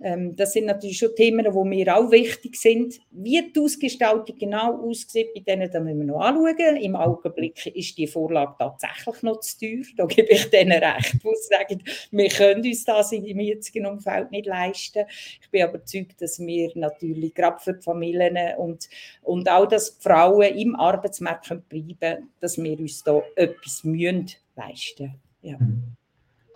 das 0.00 0.52
sind 0.52 0.66
natürlich 0.66 0.98
schon 0.98 1.14
Themen, 1.16 1.44
die 1.44 1.68
mir 1.68 1.96
auch 1.96 2.10
wichtig 2.12 2.54
sind. 2.54 3.00
Wie 3.10 3.50
die 3.50 3.60
Ausgestaltung 3.60 4.38
genau 4.38 4.88
aussieht, 4.88 5.34
bei 5.34 5.40
denen 5.40 5.62
müssen 5.62 5.98
wir 5.98 6.04
noch 6.04 6.20
anschauen. 6.20 6.76
Im 6.76 6.94
Augenblick 6.94 7.66
ist 7.74 7.98
die 7.98 8.06
Vorlage 8.06 8.54
tatsächlich 8.58 9.22
noch 9.22 9.40
zu 9.40 9.58
teuer. 9.58 9.82
Da 9.96 10.06
gebe 10.06 10.28
ich 10.28 10.50
denen 10.50 10.80
recht, 10.80 11.14
die 11.14 11.34
sagen, 11.48 11.82
wir 12.12 12.28
können 12.28 12.64
uns 12.64 12.84
das 12.84 13.10
im 13.10 13.40
jetzigen 13.40 13.86
Umfeld 13.86 14.30
nicht 14.30 14.46
leisten. 14.46 15.04
Ich 15.40 15.50
bin 15.50 15.62
aber 15.62 15.74
überzeugt, 15.74 16.22
dass 16.22 16.38
wir 16.38 16.70
natürlich 16.76 17.34
gerade 17.34 17.58
für 17.58 17.74
die 17.74 17.82
Familien 17.82 18.38
und, 18.56 18.88
und 19.22 19.50
auch, 19.50 19.66
dass 19.66 19.98
die 19.98 20.02
Frauen 20.02 20.54
im 20.54 20.76
Arbeitsmarkt 20.76 21.48
bleiben 21.68 21.98
können, 21.98 22.30
dass 22.40 22.56
wir 22.56 22.78
uns 22.78 23.02
da 23.02 23.20
etwas 23.34 23.82
leisten 23.82 24.40
müssen. 24.54 25.20
Ja. 25.42 25.58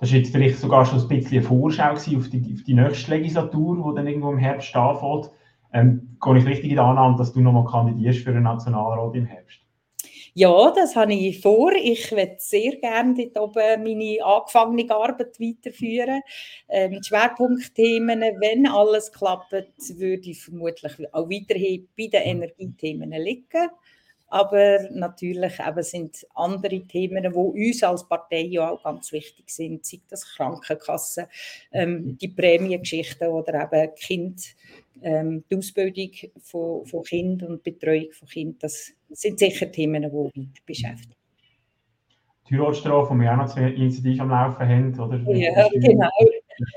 Mhm. 0.02 0.06
Das 0.06 0.10
war 0.10 0.18
jetzt 0.18 0.32
vielleicht 0.32 0.58
sogar 0.58 0.84
schon 0.84 1.00
ein 1.00 1.08
bisschen 1.08 1.38
eine 1.38 1.46
Vorschau 1.46 1.92
auf 1.92 2.04
die, 2.04 2.16
auf 2.16 2.28
die 2.28 2.74
nächste 2.74 3.10
Legislatur, 3.10 3.76
die 3.76 3.96
dann 3.96 4.06
irgendwo 4.06 4.32
im 4.32 4.38
Herbst 4.38 4.74
anfängt. 4.74 5.30
Ähm, 5.72 6.18
gehe 6.20 6.38
ich 6.38 6.46
richtig 6.46 6.70
in 6.70 6.76
der 6.76 6.84
Annahme, 6.84 7.16
dass 7.16 7.32
du 7.32 7.40
nochmal 7.40 7.64
kandidierst 7.64 8.20
für 8.20 8.32
den 8.32 8.42
Nationalrat 8.42 9.14
im 9.14 9.26
Herbst? 9.26 9.60
Ja, 10.34 10.70
das 10.70 10.96
habe 10.96 11.12
ich 11.12 11.40
vor. 11.40 11.72
Ich 11.72 12.10
würde 12.10 12.36
sehr 12.38 12.76
gerne 12.76 13.14
dort 13.14 13.36
oben 13.56 13.82
meine 13.82 14.24
angefangene 14.24 14.90
Arbeit 14.90 15.38
weiterführen. 15.38 16.22
Ähm, 16.68 16.92
die 16.92 17.06
Schwerpunktthemen, 17.06 18.22
wenn 18.40 18.66
alles 18.66 19.12
klappt, 19.12 19.52
würde 19.52 20.30
ich 20.30 20.42
vermutlich 20.42 20.92
auch 21.12 21.28
weiterhin 21.28 21.86
bei 21.96 22.06
den 22.06 22.22
Energiethemen 22.22 23.12
liegen. 23.12 23.68
Aber 24.32 24.78
natürlich 24.90 25.60
eben 25.60 25.82
sind 25.82 26.26
andere 26.34 26.80
Themen, 26.86 27.22
die 27.22 27.36
uns 27.36 27.82
als 27.82 28.08
Partei 28.08 28.40
ja 28.44 28.70
auch 28.70 28.82
ganz 28.82 29.12
wichtig 29.12 29.50
sind, 29.50 29.84
sei 29.84 30.00
das 30.08 30.24
Krankenkassen, 30.24 31.26
ähm, 31.70 32.16
die 32.16 32.28
Prämiengeschichten 32.28 33.28
oder 33.28 33.70
eben 33.70 33.94
kind, 33.94 34.42
ähm, 35.02 35.44
die 35.50 35.56
Ausbildung 35.58 36.12
von, 36.40 36.86
von 36.86 37.02
Kind 37.02 37.42
und 37.42 37.62
Betreuung 37.62 38.10
von 38.12 38.26
Kind. 38.26 38.62
Das 38.62 38.92
sind 39.10 39.38
sicher 39.38 39.70
Themen, 39.70 40.00
die 40.00 40.08
uns 40.08 40.60
beschäftigen. 40.64 41.14
Die 42.48 42.54
Heiratstrafe, 42.54 43.12
die 43.12 43.20
wir 43.20 43.32
auch 43.32 43.36
noch 43.36 43.52
zwei 43.52 43.68
Initiativen 43.68 44.20
am 44.22 44.30
Laufen 44.30 44.66
haben, 44.66 44.98
oder? 44.98 45.18
Ja, 45.34 45.68
genau. 45.74 46.08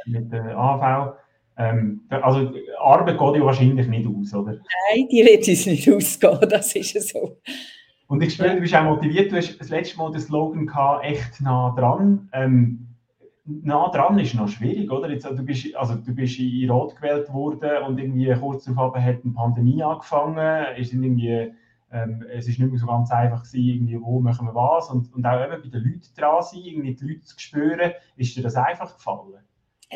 Mit 0.08 0.30
der 0.30 0.58
AV. 0.58 1.16
Ähm, 1.58 2.02
also 2.10 2.52
Arbeit 2.80 3.18
geht 3.18 3.36
ja 3.36 3.46
wahrscheinlich 3.46 3.88
nicht 3.88 4.08
aus, 4.08 4.34
oder? 4.34 4.54
Nein, 4.54 5.08
die 5.10 5.24
wird 5.24 5.48
uns 5.48 5.66
nicht 5.66 5.90
ausgehen, 5.90 6.50
das 6.50 6.76
ist 6.76 7.10
so. 7.10 7.38
Und 8.08 8.22
ich 8.22 8.34
spüre, 8.34 8.56
du 8.56 8.62
bist 8.62 8.76
auch 8.76 8.84
motiviert. 8.84 9.32
Du 9.32 9.38
hast 9.38 9.60
das 9.60 9.70
letzte 9.70 9.98
Mal 9.98 10.12
den 10.12 10.22
Slogan 10.22 10.68
gehabt, 10.68 11.06
echt 11.06 11.42
nah 11.42 11.74
dran. 11.76 12.30
Ähm, 12.34 12.88
nah 13.46 13.90
dran 13.90 14.20
ist 14.20 14.36
noch 14.36 14.48
schwierig, 14.48 14.92
oder? 14.92 15.10
Jetzt, 15.10 15.26
du, 15.26 15.44
bist, 15.44 15.76
also, 15.76 15.96
du 15.96 16.14
bist 16.14 16.38
in 16.40 16.70
Rot 16.70 16.96
gewählt 16.96 17.32
worden 17.34 17.84
und 17.88 18.00
irgendwie 18.00 18.34
kurz 18.40 18.66
darauf 18.66 18.96
hat 18.96 19.24
eine 19.24 19.34
Pandemie 19.34 19.82
angefangen. 19.82 20.76
Ist 20.78 20.94
irgendwie, 20.94 21.54
ähm, 21.92 22.24
es 22.32 22.48
ist 22.48 22.60
nicht 22.60 22.70
mehr 22.70 22.80
so 22.80 22.86
ganz 22.86 23.10
einfach 23.12 23.44
gewesen, 23.44 23.66
irgendwie, 23.66 24.02
wo 24.02 24.20
machen 24.20 24.46
wir 24.46 24.54
was. 24.54 24.90
Und, 24.92 25.12
und 25.14 25.26
auch 25.26 25.44
eben 25.44 25.62
bei 25.64 25.70
den 25.70 25.84
Leuten 25.84 26.08
dran 26.16 26.44
sein, 26.44 26.62
irgendwie 26.64 26.94
die 26.94 27.06
Leute 27.06 27.22
zu 27.22 27.40
spüren. 27.40 27.92
Ist 28.18 28.36
dir 28.36 28.44
das 28.44 28.56
einfach 28.56 28.94
gefallen? 28.94 29.45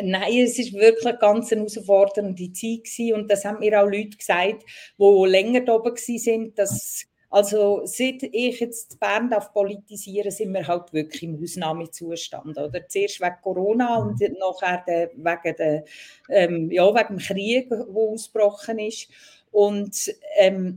Nein, 0.04 0.40
es 0.40 0.60
ist 0.60 0.74
wirklich 0.74 1.20
ganz 1.20 1.52
eine 1.52 1.62
herausfordernde 1.62 2.54
Zeit 2.54 2.84
gewesen. 2.84 3.14
und 3.14 3.32
das 3.32 3.46
haben 3.46 3.60
mir 3.60 3.82
auch 3.82 3.90
Leute 3.90 4.18
gesagt, 4.18 4.66
die 4.98 5.26
länger 5.28 5.62
da 5.62 5.76
oben 5.76 5.96
sind, 5.96 6.58
dass 6.58 7.06
also 7.32 7.82
seit 7.86 8.24
ich 8.24 8.60
jetzt 8.60 9.00
Bern 9.00 9.30
darf 9.30 9.54
politisieren, 9.54 10.32
sind 10.32 10.52
wir 10.52 10.68
halt 10.68 10.92
wirklich 10.94 11.24
im 11.24 11.42
Ausnahmezustand. 11.42 12.58
Oder? 12.58 12.88
Zuerst 12.88 13.22
wegen 13.22 13.36
Corona 13.44 13.98
und 13.98 14.20
nachher 14.20 15.12
wegen, 15.16 15.56
der, 15.56 15.86
ähm, 16.30 16.72
ja, 16.72 16.92
wegen 16.94 17.18
dem 17.18 17.18
Krieg, 17.20 17.70
der 17.70 17.86
ausgebrochen 17.88 18.80
ist. 18.80 19.10
Und 19.52 20.12
ähm, 20.38 20.76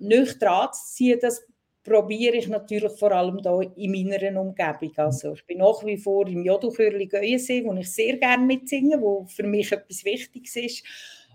nicht 0.00 0.42
dran 0.42 0.72
zu 0.72 0.94
ziehen, 0.94 1.18
das 1.22 1.44
probiere 1.82 2.36
ich 2.36 2.48
natürlich 2.48 2.92
vor 2.92 3.12
allem 3.12 3.42
da 3.42 3.60
in 3.60 3.92
meiner 3.92 4.40
Umgebung. 4.40 4.92
Also 4.96 5.32
ich 5.32 5.44
bin 5.46 5.58
nach 5.58 5.84
wie 5.84 5.96
vor 5.96 6.26
im 6.28 6.44
Jodelchörli 6.44 7.06
Geuensee, 7.06 7.64
wo 7.64 7.74
ich 7.74 7.92
sehr 7.92 8.16
gerne 8.16 8.44
mitsinge, 8.44 9.00
wo 9.00 9.24
für 9.24 9.42
mich 9.42 9.72
etwas 9.72 10.04
Wichtiges 10.04 10.56
ist. 10.56 10.84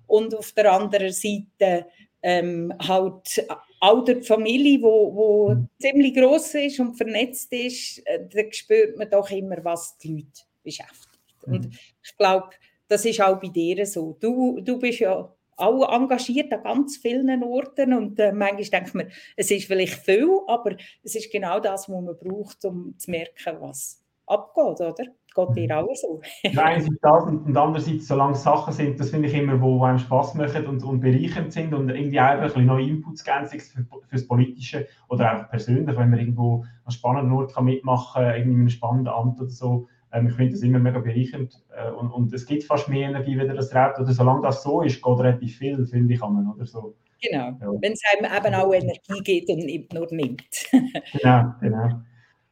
Und 0.08 0.34
auf 0.34 0.54
der 0.54 0.72
anderen 0.72 1.12
Seite 1.12 1.88
ähm, 2.22 2.74
halt 2.80 3.46
auch 3.80 4.04
die 4.04 4.22
Familie, 4.22 4.82
wo, 4.82 5.16
wo 5.16 5.56
ziemlich 5.80 6.16
groß 6.16 6.56
ist 6.56 6.80
und 6.80 6.96
vernetzt 6.96 7.52
ist, 7.54 8.00
äh, 8.06 8.28
da 8.28 8.42
spürt 8.52 8.98
man 8.98 9.10
doch 9.10 9.30
immer, 9.30 9.64
was 9.64 9.98
die 9.98 10.14
Leute 10.14 10.44
beschäftigt. 10.64 11.20
Mhm. 11.46 11.54
Und 11.54 11.80
ich 12.04 12.18
glaube, 12.18 12.50
das 12.88 13.06
ist 13.06 13.22
auch 13.22 13.40
bei 13.40 13.50
dir 13.50 13.86
so. 13.86 14.18
Du, 14.20 14.62
du 14.62 14.80
bist 14.80 15.00
ja 15.00 15.32
auch 15.58 15.94
engagiert 15.94 16.54
an 16.54 16.64
ganz 16.64 16.98
vielen 16.98 17.44
Orten 17.44 17.94
und 17.94 18.20
äh, 18.20 18.32
manchmal 18.32 18.64
denkt 18.64 18.96
man, 18.96 19.12
es 19.36 19.52
ist 19.52 19.66
vielleicht 19.66 19.96
viel, 19.96 20.30
aber 20.48 20.76
es 21.04 21.16
ist 21.16 21.32
genau 21.32 21.60
das, 21.60 21.90
was 21.90 22.02
man 22.02 22.18
braucht, 22.18 22.64
um 22.66 22.98
zu 22.98 23.12
merken, 23.12 23.58
was 23.60 24.04
abgeht, 24.26 24.82
oder? 24.82 25.06
geht 25.38 25.70
dir 25.70 25.78
auch 25.78 25.94
so. 25.94 26.22
einerseits 26.44 27.00
das 27.02 27.24
und, 27.26 27.46
und 27.46 27.58
andererseits, 27.58 28.08
solange 28.08 28.34
es 28.34 28.44
Sachen 28.44 28.74
sind, 28.74 29.00
das 29.00 29.12
finde 29.12 29.28
ich 29.28 29.36
immer, 29.36 29.60
wo, 29.62 29.84
einem 29.84 30.00
Spass 30.00 30.34
machen 30.34 30.66
und, 30.66 30.84
und 30.84 31.00
bereichernd 31.00 31.54
sind 31.54 31.74
und 31.74 31.90
irgendwie 31.90 32.20
auch 32.20 32.26
ein 32.26 32.42
bisschen 32.42 32.66
neue 32.66 32.88
Inputs 32.88 33.24
geben, 33.24 33.46
für, 33.46 33.86
fürs 34.08 34.28
Politische 34.28 34.88
oder 35.10 35.38
auch 35.38 35.50
persönlich, 35.50 35.96
wenn 35.96 36.10
man 36.10 36.20
irgendwo 36.20 36.66
an 36.86 36.92
spannenden 36.92 37.34
Ort 37.34 37.60
mitmachen 37.62 38.24
kann, 38.24 38.36
irgendwie 38.36 38.54
in 38.54 38.60
einem 38.62 38.70
spannenden 38.70 39.14
Amt 39.14 39.40
oder 39.40 39.50
so. 39.50 39.88
Ähm, 40.18 40.28
ich 40.28 40.36
finde 40.36 40.54
das 40.54 40.62
immer 40.62 40.80
mega 40.80 41.00
bereichernd 41.00 41.62
äh, 41.76 41.92
und, 41.92 42.12
und 42.12 42.34
es 42.34 42.46
gibt 42.46 42.64
fast 42.64 42.90
mehr 42.90 43.10
Energie, 43.10 43.38
wie 43.38 43.48
das 43.48 43.74
Raubt. 43.74 44.00
Oder 44.00 44.12
solange 44.12 44.42
das 44.42 44.64
so 44.64 44.82
ist, 44.82 45.02
geht 45.02 45.20
relativ 45.20 45.58
viel, 45.58 45.86
finde 45.86 46.14
ich, 46.14 46.24
an 46.24 46.52
oder 46.54 46.66
so. 46.66 46.96
Genau, 47.22 47.46
ja. 47.60 47.82
wenn 47.82 47.94
es 47.94 48.02
einem 48.14 48.32
eben 48.32 48.56
auch 48.56 48.74
Energie 48.74 49.22
gibt 49.24 49.50
und 49.50 49.66
nicht 49.66 49.94
nur 49.94 50.08
nimmt. 50.12 50.44
genau, 51.14 51.54
genau. 51.60 51.90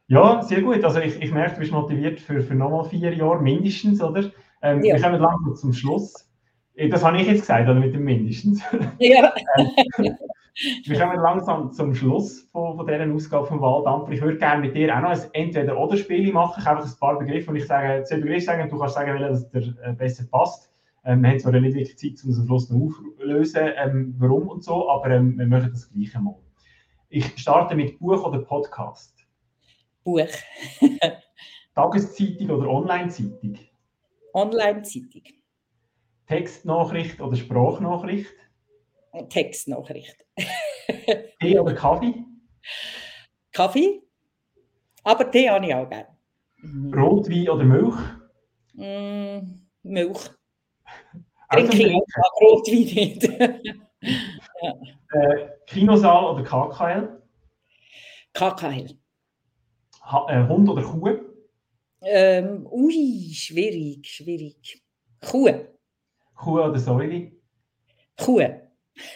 Ja, 0.08 0.42
sehr 0.42 0.62
gut. 0.62 0.84
Also 0.84 1.00
ich, 1.00 1.20
ich 1.20 1.32
merke, 1.32 1.54
du 1.54 1.60
bist 1.60 1.72
motiviert 1.72 2.20
für, 2.20 2.40
für 2.40 2.54
nochmal 2.54 2.84
vier 2.84 3.12
Jahre 3.14 3.42
mindestens, 3.42 4.00
oder? 4.00 4.30
Ähm, 4.62 4.82
ja. 4.82 4.94
Wir 4.94 5.02
kommen 5.02 5.20
langsam 5.20 5.54
zum 5.56 5.72
Schluss. 5.72 6.25
Äh, 6.76 6.88
das 6.88 7.04
habe 7.04 7.18
ich 7.18 7.26
jetzt 7.26 7.40
gesagt, 7.40 7.68
oder 7.68 7.80
mit 7.80 7.94
dem 7.94 8.04
mindestens. 8.04 8.62
Ja. 8.98 9.32
Wir 10.86 10.98
kommen 10.98 11.20
langsam 11.20 11.70
zum 11.70 11.94
Schluss 11.94 12.48
von, 12.50 12.78
von 12.78 12.86
dieser 12.86 13.12
Ausgabe 13.12 13.46
vom 13.46 13.60
Wahldampfer. 13.60 14.12
Ich 14.12 14.22
würde 14.22 14.38
gerne 14.38 14.62
mit 14.62 14.74
dir 14.74 14.96
auch 14.96 15.02
noch 15.02 15.10
ein 15.10 15.20
Entweder-Oder-Spiel 15.34 16.32
machen. 16.32 16.60
Ich 16.60 16.66
habe 16.66 16.78
einfach 16.78 16.90
ein 16.90 16.98
paar 16.98 17.18
Begriffe 17.18 17.50
und 17.50 17.56
ich 17.56 17.66
sage, 17.66 18.04
zwei 18.04 18.16
Begriffe 18.16 18.46
sagen 18.46 18.62
und 18.62 18.72
du 18.72 18.78
kannst 18.78 18.94
sagen, 18.94 19.12
welcher 19.12 19.38
dir 19.50 19.74
äh, 19.82 19.92
besser 19.92 20.24
passt. 20.30 20.72
Ähm, 21.04 21.20
wir 21.20 21.28
haben 21.28 21.38
zwar 21.38 21.52
nicht 21.52 21.74
wirklich 21.74 21.98
Zeit, 21.98 22.24
um 22.24 22.30
das 22.30 22.38
am 22.38 22.46
Schluss 22.46 22.70
noch 22.70 22.80
aufzulösen, 22.80 23.70
ähm, 23.76 24.14
warum 24.18 24.48
und 24.48 24.64
so, 24.64 24.88
aber 24.88 25.10
ähm, 25.10 25.36
wir 25.38 25.46
machen 25.46 25.68
das 25.72 25.92
gleiche 25.92 26.20
mal. 26.20 26.36
Ich 27.10 27.26
starte 27.36 27.74
mit 27.74 27.98
Buch 27.98 28.26
oder 28.26 28.38
Podcast. 28.38 29.14
Buch. 30.04 30.26
Tageszeitung 31.74 32.48
oder 32.48 32.68
Online-Zeitung? 32.70 33.58
Online-Zeitung. 34.32 35.22
Textnachricht 36.26 37.20
oder 37.20 37.36
Sprachnachricht? 37.36 38.32
Textnachricht. 39.28 40.16
Tee 41.40 41.58
oder 41.58 41.74
Kaffee? 41.74 42.14
Kaffee. 43.52 44.02
Aber 45.04 45.30
Tee 45.30 45.48
habe 45.48 45.66
ich 45.66 45.74
auch 45.74 45.88
gerne. 45.88 46.08
Rotwein 46.94 47.48
oder 47.48 47.64
Milch? 47.64 47.96
Mm, 48.74 49.60
Milch. 49.82 50.30
Trinke 51.50 51.76
ich 51.76 51.94
auch 51.94 52.40
Rotwein 52.40 52.74
nicht. 52.74 53.22
ja. 54.62 54.74
äh, 55.12 55.48
Kinosaal 55.66 56.34
oder 56.34 56.42
KKL? 56.42 57.22
KKL. 58.32 58.98
Ha 60.02 60.26
äh, 60.28 60.48
Hund 60.48 60.68
oder 60.68 60.82
Kuh? 60.82 61.20
Ähm, 62.02 62.66
ui, 62.70 63.32
schwierig, 63.32 64.06
schwierig. 64.06 64.82
Kuh. 65.20 65.75
Kuh 66.36 66.60
oder 66.60 66.78
Säule? 66.78 67.32
Kuh. 68.18 68.42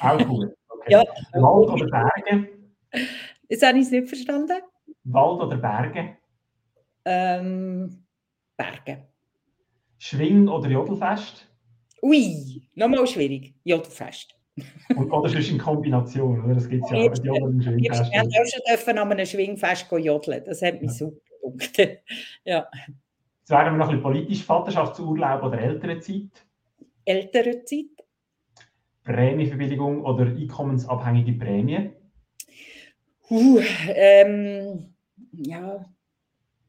Auch 0.01 0.19
Kuh. 0.27 0.47
Okay. 0.69 0.93
Ja. 0.93 1.05
Wald 1.35 1.71
oder 1.71 1.87
Berge? 1.87 2.49
Jetzt 3.49 3.67
habe 3.67 3.79
ich 3.79 3.85
es 3.85 3.91
nicht 3.91 4.09
verstanden. 4.09 4.63
Wald 5.05 5.41
oder 5.41 5.57
Berge? 5.57 6.17
Ähm, 7.05 8.05
Berge. 8.57 9.09
Schwing 9.99 10.49
oder 10.49 10.69
Jodelfest? 10.69 11.47
Ui, 12.03 12.63
nochmal 12.75 13.07
schwierig. 13.07 13.55
Jodelfest. 13.65 14.35
Und, 14.97 15.11
oder 15.11 15.29
sonst 15.29 15.51
in 15.51 15.59
Kombination, 15.59 16.45
oder? 16.45 16.55
Das 16.55 16.69
gibt 16.69 16.85
es 16.85 16.91
ja 16.91 16.97
auch. 16.97 17.03
Wir 17.03 18.21
haben 18.21 18.29
auch 18.29 18.51
schon 18.51 18.61
dürfen 18.69 18.99
an 18.99 19.13
einem 19.13 19.27
Schwingfest 19.27 19.91
jodeln. 19.93 20.43
Das 20.45 20.63
hat 20.63 20.81
mich 20.81 20.91
ja. 20.91 20.97
super 20.97 21.21
gedacht. 21.43 21.99
ja. 22.45 22.67
Jetzt 23.41 23.51
wären 23.51 23.73
wir 23.73 23.79
noch 23.79 23.89
ein 23.89 23.97
bisschen 23.97 24.03
politisch. 24.03 24.45
Vaterschaftsurlaub 24.45 25.43
oder 25.43 25.59
Elternzeit? 25.59 26.31
Elternzeit. 27.11 27.87
Prämieverbilligung 29.05 30.05
oder 30.05 30.27
einkommensabhängige 30.27 31.33
Prämie? 31.33 31.91
Uh, 33.29 33.61
ähm, 33.89 34.95
ja, 35.33 35.85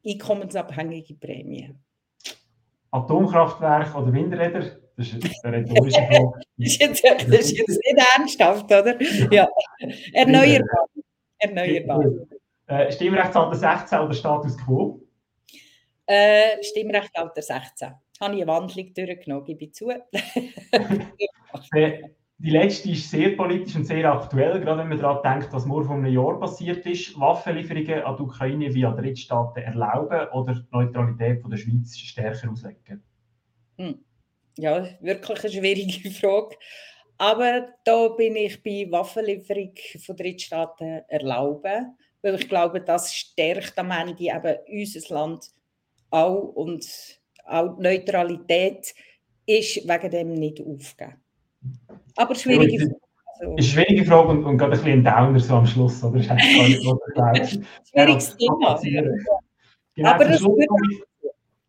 einkommensabhängige 0.06 1.16
Prämie. 1.16 1.76
Atomkraftwerk 2.92 3.96
oder 3.96 4.14
Windräder? 4.14 4.78
Das 4.98 5.14
ist 5.14 5.46
eine 5.46 5.58
rhetorische 5.58 6.02
Frage. 6.12 6.32
das, 6.58 6.72
ist 6.74 6.82
jetzt, 6.82 7.04
das 7.04 7.24
ist 7.28 7.58
jetzt 7.58 7.70
nicht 7.70 8.08
ernsthaft, 8.18 8.66
oder? 8.66 9.02
Ja. 9.32 9.48
Erneuerbar. 10.14 10.86
Erneuerbar. 11.38 12.06
Äh, 12.68 12.92
Stimmrechtsalter 12.92 13.56
16 13.56 14.00
oder 14.00 14.14
Status 14.14 14.58
Quo? 14.58 15.02
Äh, 16.06 16.62
Stimmrechtsalter 16.64 17.42
16. 17.42 17.94
Habe 18.22 18.36
ich 18.36 18.42
eine 18.44 18.52
Wandlung 18.52 18.94
durchgenommen, 18.94 19.46
gebe 19.46 19.66
ich 19.66 19.74
zu. 19.74 19.90
Äh, 21.74 22.02
die 22.38 22.50
letzte 22.50 22.90
ist 22.90 23.12
sehr 23.12 23.36
politisch 23.36 23.76
und 23.76 23.86
sehr 23.86 24.12
aktuell, 24.12 24.60
gerade 24.62 24.80
wenn 24.80 24.90
man 24.90 25.00
daran 25.00 25.22
denkt, 25.22 25.54
was 25.54 25.66
nur 25.66 25.86
vor 25.86 25.96
einem 25.96 26.12
Jahr 26.12 26.40
passiert 26.40 26.86
ist. 26.86 27.20
Waffenlieferungen 27.20 28.02
an 28.02 28.16
die 28.18 28.24
Ukraine 28.24 28.74
via 28.74 28.92
Drittstaaten 28.92 29.62
erlauben 29.62 30.28
oder 30.30 30.56
die 30.56 30.66
Neutralität 30.72 31.42
von 31.42 31.52
der 31.52 31.58
Schweiz 31.58 31.96
stärker 31.96 32.50
auslegen? 32.50 33.04
Hm. 33.78 34.04
Ja, 34.58 34.88
wirklich 35.02 35.44
eine 35.44 35.52
schwierige 35.52 36.10
Frage. 36.20 36.56
Aber 37.18 37.68
da 37.84 38.08
bin 38.08 38.36
ich 38.38 38.64
bei 38.64 38.88
Waffenlieferung 38.90 39.74
von 40.04 40.16
Drittstaaten 40.16 41.02
erlauben, 41.10 41.96
weil 42.24 42.36
ich 42.36 42.50
glaube, 42.50 42.82
das 42.82 43.14
stärkt 43.14 43.78
am 43.78 43.92
Ende 43.92 44.24
eben 44.24 44.58
unser 44.68 45.14
Land 45.14 45.52
auch 46.10 46.54
und 46.56 47.21
auch 47.52 47.76
die 47.78 47.84
Neutralität 47.84 48.94
ist 49.46 49.88
wegen 49.88 50.12
dem 50.12 50.34
nicht 50.34 50.60
aufgegeben. 50.62 51.18
Aber 52.16 52.36
schwierige 52.36 52.80
Frage. 52.80 52.96
Also, 53.40 53.56
ist 53.56 53.76
eine 53.76 53.86
schwierige 53.86 54.06
Frage 54.06 54.28
und, 54.30 54.44
und 54.46 54.58
gerade 54.58 54.74
ein 54.74 54.84
bisschen 54.84 55.00
ein 55.00 55.04
Downer 55.04 55.40
so 55.40 55.56
am 55.56 55.66
Schluss, 55.66 56.04
oder? 56.04 56.20
Das 56.20 56.28
gar 56.28 57.32
nicht, 57.32 57.62
was 57.62 57.90
Schwieriges 57.90 58.38
Thema. 58.38 58.80
Genau, 59.96 60.10
Aber 60.10 60.26
das 60.26 60.40
Schluss 60.40 60.66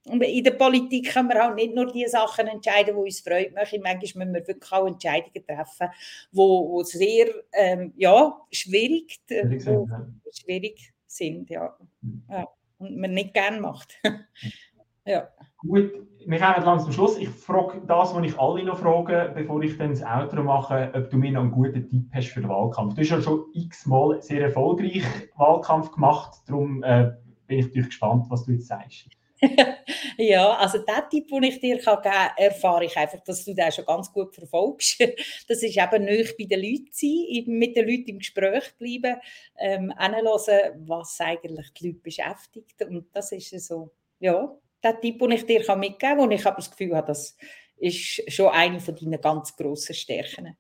in 0.05 0.45
der 0.45 0.51
Politik 0.53 1.12
können 1.12 1.29
wir 1.29 1.49
auch 1.49 1.55
nicht 1.55 1.75
nur 1.75 1.90
die 1.90 2.07
Sachen 2.07 2.49
entscheiden, 2.49 2.97
die 2.97 3.01
uns 3.01 3.21
freut. 3.21 3.55
Manchmal 3.55 3.97
müssen 3.97 4.35
wir 4.35 4.47
wirklich 4.47 4.73
auch 4.73 4.87
Entscheidungen 4.87 5.47
treffen, 5.47 5.88
die 6.33 6.37
wo 6.37 6.83
sehr 6.83 7.29
ähm, 7.53 7.92
ja, 7.97 8.37
schwierig, 8.51 9.21
schwierig, 9.27 9.62
sind, 9.62 9.88
ja. 9.88 10.07
schwierig 10.33 10.92
sind. 11.07 11.51
Ja. 11.51 11.77
Hm. 12.03 12.23
ja. 12.29 12.49
Und 12.79 12.97
man 12.97 13.14
nicht 13.14 13.33
gerne 13.33 13.61
macht. 13.61 13.95
ja. 15.05 15.29
Gut, 15.59 15.93
wir 16.27 16.38
kommen 16.38 16.65
langsam 16.65 16.81
zum 16.81 16.93
Schluss. 16.93 17.19
Ich 17.19 17.29
frage 17.29 17.83
das, 17.87 18.15
was 18.15 18.25
ich 18.25 18.38
alle 18.38 18.65
noch 18.65 18.79
frage, 18.79 19.33
bevor 19.35 19.62
ich 19.62 19.77
dann 19.77 19.91
das 19.91 20.03
Outro 20.03 20.43
mache, 20.43 20.91
ob 20.95 21.11
du 21.11 21.17
mir 21.17 21.33
noch 21.33 21.43
einen 21.43 21.51
guten 21.51 21.88
Tipp 21.88 22.09
hast 22.12 22.29
für 22.29 22.41
den 22.41 22.49
Wahlkampf. 22.49 22.95
Du 22.95 23.01
hast 23.01 23.11
ja 23.11 23.21
schon 23.21 23.45
x-mal 23.55 24.21
sehr 24.23 24.43
erfolgreich 24.43 25.05
Wahlkampf 25.37 25.93
gemacht, 25.93 26.41
darum 26.47 26.83
äh, 26.83 27.12
bin 27.47 27.59
ich 27.59 27.67
natürlich 27.67 27.88
gespannt, 27.88 28.27
was 28.29 28.45
du 28.45 28.53
jetzt 28.53 28.69
sagst. 28.69 29.09
ja, 30.19 30.53
also 30.55 30.79
der 30.79 31.09
Tipp, 31.09 31.29
den 31.29 31.43
ich 31.43 31.59
dir 31.59 31.77
geben 31.77 32.03
kann, 32.03 32.31
erfahre 32.37 32.85
ich 32.85 32.97
einfach, 32.97 33.21
dass 33.21 33.45
du 33.45 33.55
den 33.55 33.73
schon 33.73 33.85
ganz 33.85 34.12
gut 34.12 34.35
verfolgst. 34.35 35.01
Das 35.49 35.62
ist 35.62 35.77
eben 35.77 36.05
nicht 36.05 36.37
bei 36.37 36.45
den 36.45 36.61
Leuten 36.61 36.88
sein, 36.93 37.45
mit 37.47 37.77
den 37.77 37.88
Leuten 37.88 38.11
im 38.11 38.19
Gespräch 38.19 38.73
bleiben, 38.79 39.21
ähm, 39.59 39.93
hören, 39.99 40.87
was 40.87 41.21
eigentlich 41.21 41.73
die 41.73 41.88
Leute 41.88 42.01
beschäftigt. 42.01 42.83
Und 42.83 43.07
das 43.12 43.33
ist 43.33 43.51
so, 43.67 43.91
ja, 44.21 44.57
der 44.83 45.01
Tipp, 45.01 45.18
den 45.18 45.31
ich 45.33 45.47
dir 45.47 45.61
mitgeben 45.77 45.99
kann, 45.99 46.18
wo 46.18 46.29
ich 46.31 46.47
aber 46.47 46.57
das 46.57 46.71
Gefühl 46.71 46.97
habe, 46.97 47.07
das 47.07 47.37
ist 47.77 48.33
schon 48.33 48.49
eine 48.49 48.81
von 48.81 48.95
deinen 48.95 49.21
ganz 49.21 49.57
grossen 49.57 49.95
Stärken. 49.95 50.57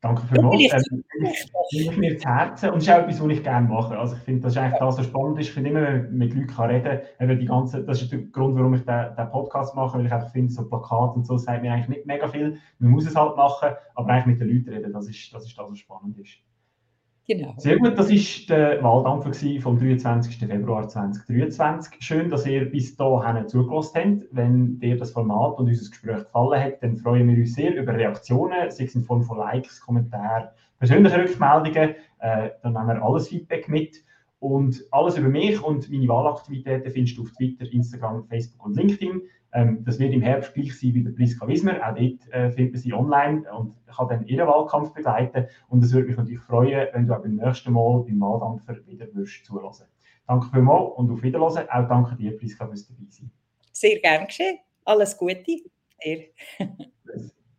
Danke 0.00 0.22
vielmals. 0.26 0.60
Ähm, 0.62 1.04
ich 1.70 1.96
mir 1.96 2.18
zu 2.18 2.28
Herzen 2.28 2.70
und 2.70 2.78
ist 2.78 2.90
auch 2.90 2.98
etwas, 2.98 3.20
was 3.20 3.28
ich 3.28 3.42
gerne 3.42 3.66
mache. 3.66 3.98
Also 3.98 4.14
ich 4.14 4.22
finde, 4.22 4.42
das 4.42 4.52
ist 4.52 4.58
eigentlich 4.58 4.78
das, 4.78 4.98
was 4.98 5.06
spannend 5.06 5.40
ist. 5.40 5.48
Ich 5.48 5.54
finde 5.54 5.70
immer, 5.70 5.82
wenn 5.82 6.02
man 6.02 6.18
mit 6.18 6.34
Leuten 6.34 6.46
kann 6.46 6.70
reden 6.70 7.00
kann, 7.18 7.38
die 7.38 7.46
ganze, 7.46 7.82
das 7.82 8.02
ist 8.02 8.12
der 8.12 8.20
Grund, 8.20 8.56
warum 8.56 8.74
ich 8.74 8.84
den, 8.84 9.16
den 9.16 9.30
Podcast 9.30 9.74
mache, 9.74 9.98
weil 9.98 10.06
ich 10.06 10.12
einfach 10.12 10.30
finde, 10.30 10.52
so 10.52 10.68
Plakate 10.68 11.14
und 11.14 11.26
so 11.26 11.36
sagt 11.38 11.62
mir 11.62 11.72
eigentlich 11.72 11.88
nicht 11.88 12.06
mega 12.06 12.28
viel. 12.28 12.58
Man 12.78 12.90
muss 12.92 13.06
es 13.06 13.16
halt 13.16 13.36
machen, 13.36 13.70
aber 13.94 14.08
eigentlich 14.10 14.26
mit 14.26 14.40
den 14.40 14.48
Leuten 14.48 14.68
reden, 14.68 14.92
das 14.92 15.08
ist 15.08 15.34
das, 15.34 15.44
ist 15.44 15.58
das 15.58 15.66
was 15.68 15.78
spannend 15.78 16.18
ist. 16.18 16.38
Genau. 17.28 17.54
Sehr 17.56 17.76
gut, 17.78 17.98
das 17.98 18.08
war 18.08 18.56
der 18.56 18.82
Wahldampfer 18.84 19.60
vom 19.60 19.78
23. 19.80 20.38
Februar 20.38 20.86
2023. 20.86 21.96
Schön, 21.98 22.30
dass 22.30 22.46
ihr 22.46 22.70
bis 22.70 22.94
dahin 22.94 23.48
zugelassen 23.48 23.96
habt. 23.96 24.28
Wenn 24.30 24.78
dir 24.78 24.96
das 24.96 25.10
Format 25.10 25.58
und 25.58 25.66
unser 25.66 25.90
Gespräch 25.90 26.18
gefallen 26.18 26.62
hat, 26.62 26.82
dann 26.84 26.96
freuen 26.96 27.28
wir 27.28 27.36
uns 27.36 27.54
sehr 27.54 27.74
über 27.74 27.94
Reaktionen, 27.94 28.70
sei 28.70 28.84
es 28.84 28.94
in 28.94 29.02
Form 29.02 29.24
von 29.24 29.38
Likes, 29.38 29.80
Kommentaren, 29.80 30.50
persönlichen 30.78 31.20
Rückmeldungen. 31.20 31.96
Äh, 32.20 32.50
dann 32.62 32.74
nehmen 32.74 32.86
wir 32.86 33.02
alles 33.02 33.28
Feedback 33.28 33.68
mit. 33.68 34.04
Und 34.38 34.84
alles 34.92 35.16
über 35.16 35.28
mich 35.28 35.60
und 35.60 35.90
meine 35.90 36.06
Wahlaktivitäten 36.06 36.92
findest 36.92 37.18
du 37.18 37.22
auf 37.22 37.32
Twitter, 37.32 37.64
Instagram, 37.72 38.24
Facebook 38.28 38.66
und 38.66 38.76
LinkedIn. 38.76 39.22
Ähm, 39.52 39.84
das 39.84 39.98
wird 39.98 40.12
im 40.12 40.22
Herbst 40.22 40.54
gleich 40.54 40.78
sein 40.78 40.94
wie 40.94 41.02
der 41.02 41.12
Priska 41.12 41.46
Wismer. 41.46 41.76
Auch 41.82 41.94
dort 41.94 42.32
äh, 42.32 42.50
finden 42.50 42.76
Sie 42.76 42.92
online 42.92 43.44
und 43.52 43.74
kann 43.86 44.08
dann 44.08 44.26
Ihren 44.26 44.46
Wahlkampf 44.46 44.92
begleiten. 44.92 45.46
Und 45.68 45.82
es 45.84 45.92
würde 45.92 46.08
mich 46.08 46.16
natürlich 46.16 46.40
freuen, 46.40 46.88
wenn 46.92 47.06
du 47.06 47.14
auch 47.14 47.22
beim 47.22 47.36
nächsten 47.36 47.72
Mal 47.72 48.04
beim 48.06 48.20
Wahldampfer 48.20 48.76
wieder 48.86 49.06
würdest 49.14 49.44
zulassen. 49.44 49.86
Danke 50.26 50.48
vielmals 50.50 50.92
und 50.96 51.10
auf 51.10 51.22
Wiederhören. 51.22 51.68
Auch 51.70 51.88
danke 51.88 52.16
dir, 52.16 52.36
Priska, 52.36 52.66
fürs 52.66 52.86
dabei 52.86 53.04
sein. 53.08 53.30
Sehr 53.72 53.98
gerne 54.00 54.26
geschehen. 54.26 54.58
Alles 54.84 55.16
Gute 55.16 55.44
dir. 55.44 55.64